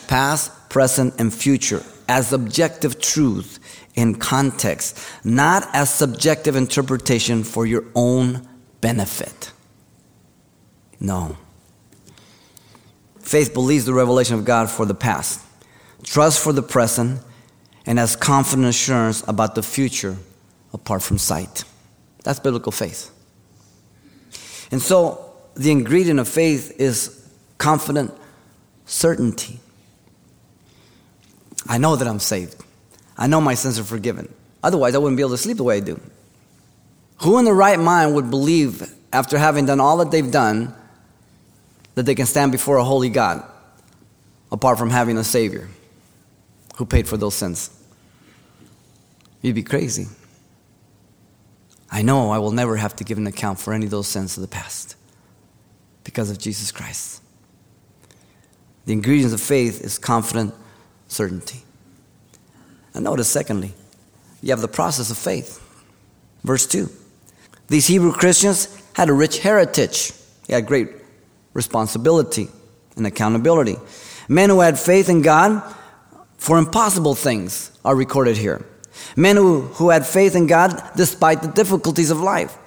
past, 0.08 0.70
present, 0.70 1.14
and 1.20 1.34
future, 1.34 1.84
as 2.08 2.34
objective 2.34 3.00
truth 3.00 3.60
in 3.96 4.16
context, 4.16 4.98
not 5.24 5.68
as 5.74 5.94
subjective 5.94 6.56
interpretation 6.56 7.44
for 7.44 7.66
your 7.66 7.84
own 7.94 8.48
benefit. 8.80 9.52
No. 11.00 11.38
Faith 13.24 13.54
believes 13.54 13.86
the 13.86 13.94
revelation 13.94 14.36
of 14.36 14.46
God 14.46 14.70
for 14.70 14.86
the 14.86 14.94
past, 14.94 15.42
trust 16.04 16.44
for 16.44 16.54
the 16.54 16.64
present, 16.64 17.22
and 17.86 17.98
has 17.98 18.16
confident 18.16 18.68
assurance 18.68 19.24
about 19.28 19.56
the 19.56 19.64
future 19.64 20.18
apart 20.74 21.02
from 21.02 21.18
sight. 21.18 21.64
That's 22.24 22.40
biblical 22.40 22.72
faith. 22.72 23.12
And 24.72 24.82
so 24.82 25.34
the 25.56 25.72
ingredient 25.72 26.20
of 26.20 26.28
faith 26.28 26.80
is 26.80 27.28
confident 27.58 28.14
certainty. 28.86 29.60
I 31.68 31.78
know 31.78 31.96
that 31.96 32.08
I'm 32.08 32.20
saved. 32.20 32.64
I 33.18 33.28
know 33.28 33.42
my 33.42 33.54
sins 33.54 33.78
are 33.80 33.84
forgiven. 33.84 34.34
Otherwise, 34.64 34.96
I 34.96 34.98
wouldn't 34.98 35.18
be 35.18 35.24
able 35.24 35.32
to 35.32 35.38
sleep 35.38 35.58
the 35.58 35.64
way 35.64 35.78
I 35.78 35.80
do. 35.80 36.00
Who 37.22 37.38
in 37.38 37.46
the 37.46 37.54
right 37.54 37.80
mind 37.80 38.16
would 38.16 38.30
believe, 38.30 38.94
after 39.14 39.38
having 39.38 39.66
done 39.66 39.80
all 39.80 39.98
that 39.98 40.12
they've 40.12 40.32
done, 40.32 40.74
that 42.02 42.08
they 42.08 42.16
can 42.16 42.26
stand 42.26 42.52
before 42.52 42.78
a 42.78 42.84
holy 42.84 43.10
God 43.10 43.44
apart 44.52 44.80
from 44.80 44.90
having 44.90 45.20
a 45.20 45.24
Savior 45.24 45.70
who 46.78 46.86
paid 46.86 47.08
for 47.08 47.16
those 47.16 47.36
sins? 47.36 47.70
You'd 49.44 49.54
be 49.54 49.62
crazy. 49.62 50.08
I 51.92 52.02
know 52.02 52.32
I 52.32 52.40
will 52.40 52.54
never 52.54 52.76
have 52.76 52.96
to 52.96 53.04
give 53.04 53.20
an 53.20 53.28
account 53.28 53.60
for 53.60 53.72
any 53.72 53.86
of 53.86 53.92
those 53.92 54.08
sins 54.08 54.36
of 54.36 54.42
the 54.42 54.48
past 54.48 54.96
because 56.04 56.32
of 56.32 56.40
Jesus 56.40 56.72
Christ. 56.72 57.22
The 58.86 58.94
ingredients 58.94 59.36
of 59.36 59.42
faith 59.42 59.80
is 59.82 60.00
confident 60.00 60.56
certainty. 61.08 61.62
And 62.96 63.04
notice, 63.04 63.30
secondly, 63.30 63.74
you 64.42 64.50
have 64.50 64.62
the 64.62 64.68
process 64.68 65.12
of 65.12 65.20
faith. 65.20 65.60
Verse 66.44 66.66
2. 66.66 66.90
These 67.68 67.86
Hebrew 67.86 68.12
Christians 68.12 68.76
had 68.96 69.08
a 69.08 69.14
rich 69.14 69.38
heritage, 69.38 70.14
they 70.48 70.56
had 70.56 70.66
great 70.66 71.01
responsibility 71.54 72.50
and 72.96 73.06
accountability. 73.06 73.78
Men 74.28 74.50
who 74.50 74.62
had 74.62 74.80
faith 74.80 75.10
in 75.10 75.22
God 75.22 75.62
for 76.38 76.58
impossible 76.58 77.16
things 77.16 77.72
are 77.86 77.96
recorded 77.96 78.38
here. 78.38 78.66
Men 79.16 79.36
who, 79.36 79.62
who 79.62 79.90
had 79.90 80.06
faith 80.06 80.36
in 80.36 80.48
God 80.48 80.82
despite 80.96 81.42
the 81.42 81.48
difficulties 81.48 82.12
of 82.12 82.20
life. 82.20 82.58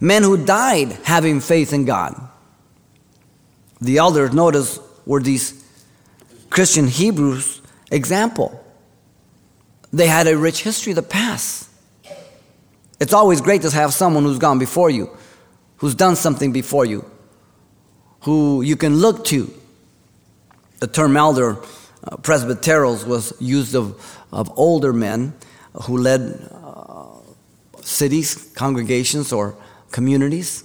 Men 0.00 0.22
who 0.22 0.44
died 0.44 0.92
having 1.04 1.40
faith 1.40 1.72
in 1.72 1.84
God. 1.84 2.14
The 3.80 3.98
elders, 3.98 4.32
notice, 4.32 4.78
were 5.04 5.20
these 5.20 5.64
Christian 6.50 6.86
Hebrews 6.86 7.60
example. 7.90 8.62
They 9.92 10.06
had 10.06 10.26
a 10.26 10.36
rich 10.36 10.62
history 10.62 10.92
of 10.92 10.96
the 10.96 11.02
past. 11.02 11.68
It's 12.98 13.12
always 13.12 13.40
great 13.40 13.62
to 13.62 13.70
have 13.70 13.92
someone 13.92 14.24
who's 14.24 14.38
gone 14.38 14.58
before 14.58 14.90
you, 14.90 15.10
who's 15.78 15.94
done 15.94 16.16
something 16.16 16.52
before 16.52 16.84
you, 16.84 17.04
who 18.26 18.60
you 18.60 18.76
can 18.76 18.96
look 18.96 19.24
to. 19.24 19.48
The 20.80 20.88
term 20.88 21.16
elder, 21.16 21.52
uh, 22.02 22.16
presbyteros, 22.16 23.06
was 23.06 23.32
used 23.38 23.76
of, 23.76 23.94
of 24.32 24.50
older 24.58 24.92
men 24.92 25.32
who 25.84 25.96
led 25.96 26.50
uh, 26.52 27.04
cities, 27.82 28.50
congregations, 28.56 29.32
or 29.32 29.56
communities. 29.92 30.64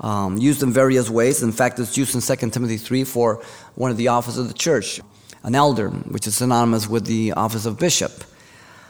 Um, 0.00 0.36
used 0.36 0.62
in 0.62 0.72
various 0.72 1.08
ways. 1.08 1.42
In 1.42 1.52
fact, 1.52 1.78
it's 1.78 1.96
used 1.96 2.14
in 2.14 2.20
2 2.20 2.50
Timothy 2.50 2.76
3 2.76 3.04
for 3.04 3.42
one 3.76 3.90
of 3.90 3.96
the 3.96 4.08
offices 4.08 4.38
of 4.38 4.48
the 4.48 4.54
church, 4.54 5.00
an 5.42 5.54
elder, 5.54 5.88
which 5.88 6.26
is 6.26 6.36
synonymous 6.36 6.86
with 6.86 7.06
the 7.06 7.32
office 7.32 7.64
of 7.64 7.78
bishop. 7.78 8.12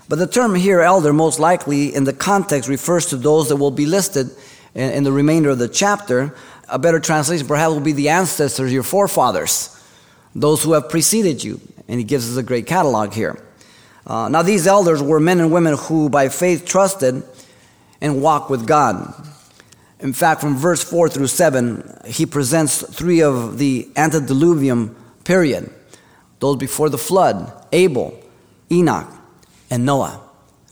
But 0.08 0.18
the 0.18 0.26
term 0.26 0.56
here, 0.56 0.80
elder, 0.80 1.12
most 1.12 1.38
likely 1.38 1.94
in 1.94 2.04
the 2.04 2.12
context 2.12 2.68
refers 2.68 3.06
to 3.06 3.16
those 3.16 3.48
that 3.50 3.56
will 3.56 3.70
be 3.70 3.86
listed 3.86 4.30
in, 4.74 4.90
in 4.90 5.04
the 5.04 5.12
remainder 5.12 5.50
of 5.50 5.58
the 5.58 5.68
chapter. 5.68 6.34
A 6.70 6.78
better 6.78 7.00
translation 7.00 7.46
perhaps 7.46 7.74
will 7.74 7.80
be 7.80 7.92
the 7.92 8.08
ancestors, 8.10 8.72
your 8.72 8.82
forefathers, 8.82 9.76
those 10.34 10.62
who 10.62 10.72
have 10.74 10.88
preceded 10.88 11.42
you. 11.42 11.60
And 11.88 11.98
he 11.98 12.04
gives 12.04 12.30
us 12.30 12.36
a 12.36 12.42
great 12.42 12.66
catalog 12.66 13.12
here. 13.12 13.42
Uh, 14.06 14.28
now, 14.28 14.42
these 14.42 14.66
elders 14.66 15.02
were 15.02 15.20
men 15.20 15.40
and 15.40 15.52
women 15.52 15.76
who, 15.76 16.08
by 16.08 16.28
faith, 16.28 16.64
trusted 16.64 17.22
and 18.00 18.22
walked 18.22 18.50
with 18.50 18.66
God. 18.66 19.14
In 19.98 20.12
fact, 20.12 20.40
from 20.40 20.56
verse 20.56 20.82
4 20.82 21.08
through 21.08 21.26
7, 21.26 22.00
he 22.06 22.24
presents 22.24 22.82
three 22.94 23.22
of 23.22 23.58
the 23.58 23.88
antediluvian 23.96 24.94
period 25.24 25.70
those 26.38 26.56
before 26.56 26.88
the 26.88 26.98
flood 26.98 27.52
Abel, 27.70 28.18
Enoch, 28.72 29.08
and 29.70 29.84
Noah. 29.84 30.20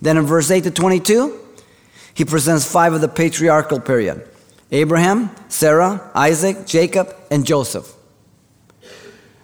Then 0.00 0.16
in 0.16 0.24
verse 0.24 0.50
8 0.50 0.64
to 0.64 0.70
22, 0.70 1.38
he 2.14 2.24
presents 2.24 2.70
five 2.70 2.94
of 2.94 3.00
the 3.00 3.08
patriarchal 3.08 3.80
period 3.80 4.26
Abraham, 4.70 5.30
Sarah, 5.48 6.10
Isaac, 6.14 6.66
Jacob, 6.66 7.14
and 7.30 7.46
Joseph. 7.46 7.94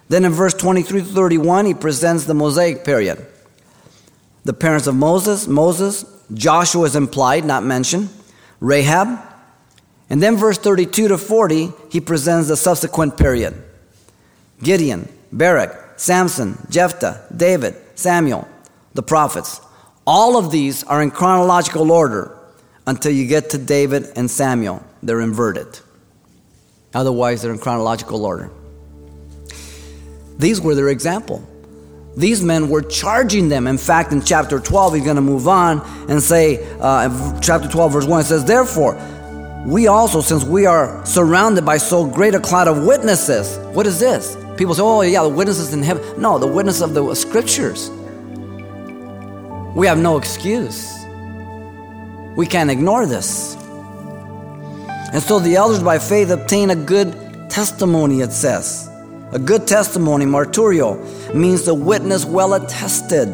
Then 0.09 0.25
in 0.25 0.33
verse 0.33 0.55
23 0.55 1.01
to 1.01 1.07
31, 1.07 1.67
he 1.67 1.75
presents 1.75 2.25
the 2.25 2.35
Mosaic 2.35 2.85
period. 2.85 3.25
The 4.45 4.53
parents 4.53 4.87
of 4.87 4.95
Moses, 4.95 5.49
Moses, 5.49 6.05
Joshua 6.33 6.85
is 6.85 6.97
implied, 6.97 7.45
not 7.45 7.65
mentioned, 7.65 8.11
Rahab. 8.61 9.19
And 10.11 10.23
then 10.23 10.37
verse 10.37 10.59
32 10.59 11.09
to 11.09 11.19
40, 11.19 11.73
he 11.91 12.01
presents 12.01 12.49
the 12.49 12.57
subsequent 12.57 13.17
period 13.17 13.55
Gideon, 14.63 15.09
Barak, 15.33 15.99
Samson, 15.99 16.59
Jephthah, 16.69 17.27
David, 17.35 17.75
Samuel, 17.95 18.47
the 18.93 19.03
prophets. 19.03 19.61
All 20.07 20.37
of 20.37 20.51
these 20.51 20.85
are 20.85 21.03
in 21.03 21.11
chronological 21.11 21.91
order 21.91 22.37
until 22.87 23.13
you 23.13 23.27
get 23.27 23.51
to 23.51 23.59
David 23.59 24.13
and 24.17 24.31
Samuel. 24.31 24.85
They're 25.05 25.21
inverted. 25.21 25.79
Otherwise, 26.95 27.43
they're 27.43 27.53
in 27.53 27.59
chronological 27.59 28.25
order. 28.25 28.51
These 30.39 30.61
were 30.61 30.75
their 30.75 30.89
example. 30.89 31.47
These 32.17 32.43
men 32.43 32.69
were 32.69 32.83
charging 32.83 33.49
them. 33.49 33.67
In 33.67 33.79
fact, 33.79 34.13
in 34.13 34.23
chapter 34.23 34.61
12, 34.61 34.95
he's 34.95 35.05
going 35.05 35.17
to 35.17 35.23
move 35.23 35.49
on 35.49 35.81
and 36.09 36.23
say, 36.23 36.65
uh, 36.81 37.41
chapter 37.41 37.69
12, 37.69 37.93
verse 37.93 38.07
1, 38.07 38.21
it 38.21 38.25
says, 38.25 38.45
Therefore, 38.45 38.95
we 39.67 39.89
also, 39.89 40.21
since 40.21 40.45
we 40.45 40.67
are 40.67 41.05
surrounded 41.05 41.65
by 41.65 41.79
so 41.79 42.07
great 42.07 42.35
a 42.35 42.41
cloud 42.41 42.69
of 42.69 42.85
witnesses, 42.85 43.59
what 43.75 43.87
is 43.87 43.99
this? 43.99 44.37
People 44.57 44.75
say, 44.75 44.83
oh, 44.83 45.01
yeah, 45.01 45.23
the 45.23 45.29
witnesses 45.29 45.73
in 45.73 45.83
heaven. 45.83 46.21
No, 46.21 46.39
the 46.39 46.47
witness 46.47 46.81
of 46.81 46.95
the 46.95 47.15
scriptures. 47.15 47.91
We 49.75 49.87
have 49.89 49.99
no 49.99 50.17
excuse. 50.17 50.95
We 52.37 52.47
can't 52.47 52.71
ignore 52.71 53.07
this. 53.07 53.57
And 55.15 55.23
so 55.23 55.39
the 55.39 55.55
elders 55.55 55.81
by 55.81 56.01
faith 56.01 56.31
obtain 56.31 56.71
a 56.71 56.77
good 56.77 57.49
testimony, 57.49 58.21
it 58.21 58.33
says. 58.33 58.91
A 59.31 59.39
good 59.39 59.65
testimony, 59.65 60.25
marturio, 60.25 61.33
means 61.33 61.63
the 61.63 61.73
witness 61.73 62.25
well 62.25 62.55
attested. 62.55 63.29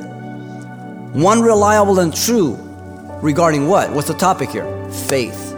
One 1.14 1.40
reliable 1.40 2.00
and 2.00 2.14
true 2.14 2.58
regarding 3.22 3.66
what? 3.66 3.90
What's 3.92 4.08
the 4.08 4.14
topic 4.14 4.50
here? 4.50 4.66
Faith. 5.08 5.52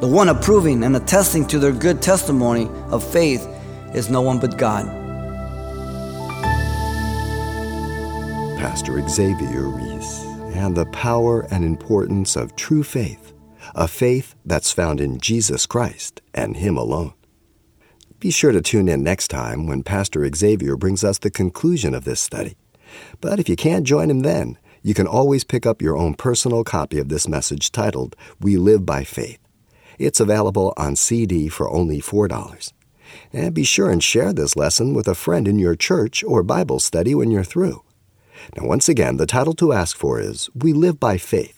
The 0.00 0.06
one 0.06 0.28
approving 0.28 0.84
and 0.84 0.94
attesting 0.94 1.44
to 1.48 1.58
their 1.58 1.72
good 1.72 2.00
testimony 2.00 2.70
of 2.90 3.02
faith 3.02 3.44
is 3.92 4.08
no 4.08 4.22
one 4.22 4.38
but 4.38 4.56
God. 4.56 4.86
Pastor 8.56 9.06
Xavier 9.08 9.68
Reese 9.68 10.22
and 10.54 10.76
the 10.76 10.86
power 10.86 11.40
and 11.50 11.64
importance 11.64 12.36
of 12.36 12.54
true 12.54 12.84
faith, 12.84 13.32
a 13.74 13.88
faith 13.88 14.34
that's 14.44 14.72
found 14.72 15.00
in 15.00 15.18
Jesus 15.18 15.66
Christ 15.66 16.20
and 16.34 16.56
Him 16.56 16.76
alone. 16.76 17.14
Be 18.20 18.30
sure 18.30 18.50
to 18.50 18.60
tune 18.60 18.88
in 18.88 19.04
next 19.04 19.28
time 19.28 19.66
when 19.66 19.84
Pastor 19.84 20.28
Xavier 20.34 20.76
brings 20.76 21.04
us 21.04 21.18
the 21.18 21.30
conclusion 21.30 21.94
of 21.94 22.04
this 22.04 22.20
study. 22.20 22.56
But 23.20 23.38
if 23.38 23.48
you 23.48 23.54
can't 23.54 23.86
join 23.86 24.10
him 24.10 24.20
then, 24.20 24.58
you 24.82 24.92
can 24.92 25.06
always 25.06 25.44
pick 25.44 25.66
up 25.66 25.82
your 25.82 25.96
own 25.96 26.14
personal 26.14 26.64
copy 26.64 26.98
of 26.98 27.08
this 27.08 27.28
message 27.28 27.70
titled, 27.70 28.16
We 28.40 28.56
Live 28.56 28.84
by 28.84 29.04
Faith. 29.04 29.38
It's 29.98 30.20
available 30.20 30.74
on 30.76 30.96
CD 30.96 31.48
for 31.48 31.70
only 31.70 32.00
$4. 32.00 32.72
And 33.32 33.54
be 33.54 33.64
sure 33.64 33.90
and 33.90 34.02
share 34.02 34.32
this 34.32 34.56
lesson 34.56 34.94
with 34.94 35.08
a 35.08 35.14
friend 35.14 35.46
in 35.46 35.58
your 35.58 35.74
church 35.74 36.24
or 36.24 36.42
Bible 36.42 36.80
study 36.80 37.14
when 37.14 37.30
you're 37.30 37.44
through. 37.44 37.82
Now, 38.56 38.66
once 38.66 38.88
again, 38.88 39.16
the 39.16 39.26
title 39.26 39.54
to 39.54 39.72
ask 39.72 39.96
for 39.96 40.20
is 40.20 40.48
We 40.54 40.72
Live 40.72 41.00
by 41.00 41.18
Faith, 41.18 41.57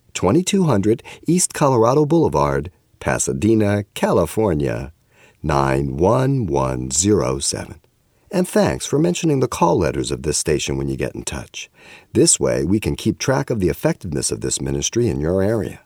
2200 0.13 1.03
East 1.27 1.53
Colorado 1.53 2.05
Boulevard, 2.05 2.71
Pasadena, 2.99 3.83
California, 3.93 4.93
91107. 5.43 7.81
And 8.33 8.47
thanks 8.47 8.85
for 8.85 8.97
mentioning 8.97 9.41
the 9.41 9.47
call 9.47 9.77
letters 9.77 10.09
of 10.09 10.23
this 10.23 10.37
station 10.37 10.77
when 10.77 10.87
you 10.87 10.95
get 10.95 11.15
in 11.15 11.23
touch. 11.23 11.69
This 12.13 12.39
way, 12.39 12.63
we 12.63 12.79
can 12.79 12.95
keep 12.95 13.19
track 13.19 13.49
of 13.49 13.59
the 13.59 13.67
effectiveness 13.67 14.31
of 14.31 14.39
this 14.39 14.61
ministry 14.61 15.09
in 15.09 15.19
your 15.19 15.41
area. 15.41 15.81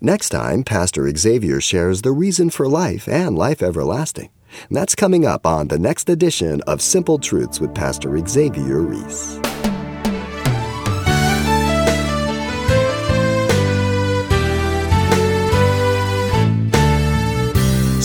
Next 0.00 0.30
time, 0.30 0.64
Pastor 0.64 1.08
Xavier 1.14 1.60
shares 1.60 2.02
the 2.02 2.10
reason 2.10 2.50
for 2.50 2.66
life 2.66 3.06
and 3.06 3.36
life 3.36 3.62
everlasting. 3.62 4.30
And 4.68 4.76
that's 4.76 4.96
coming 4.96 5.24
up 5.24 5.46
on 5.46 5.68
the 5.68 5.78
next 5.78 6.08
edition 6.08 6.60
of 6.62 6.82
Simple 6.82 7.18
Truths 7.18 7.60
with 7.60 7.74
Pastor 7.74 8.18
Xavier 8.26 8.80
Reese. 8.80 9.38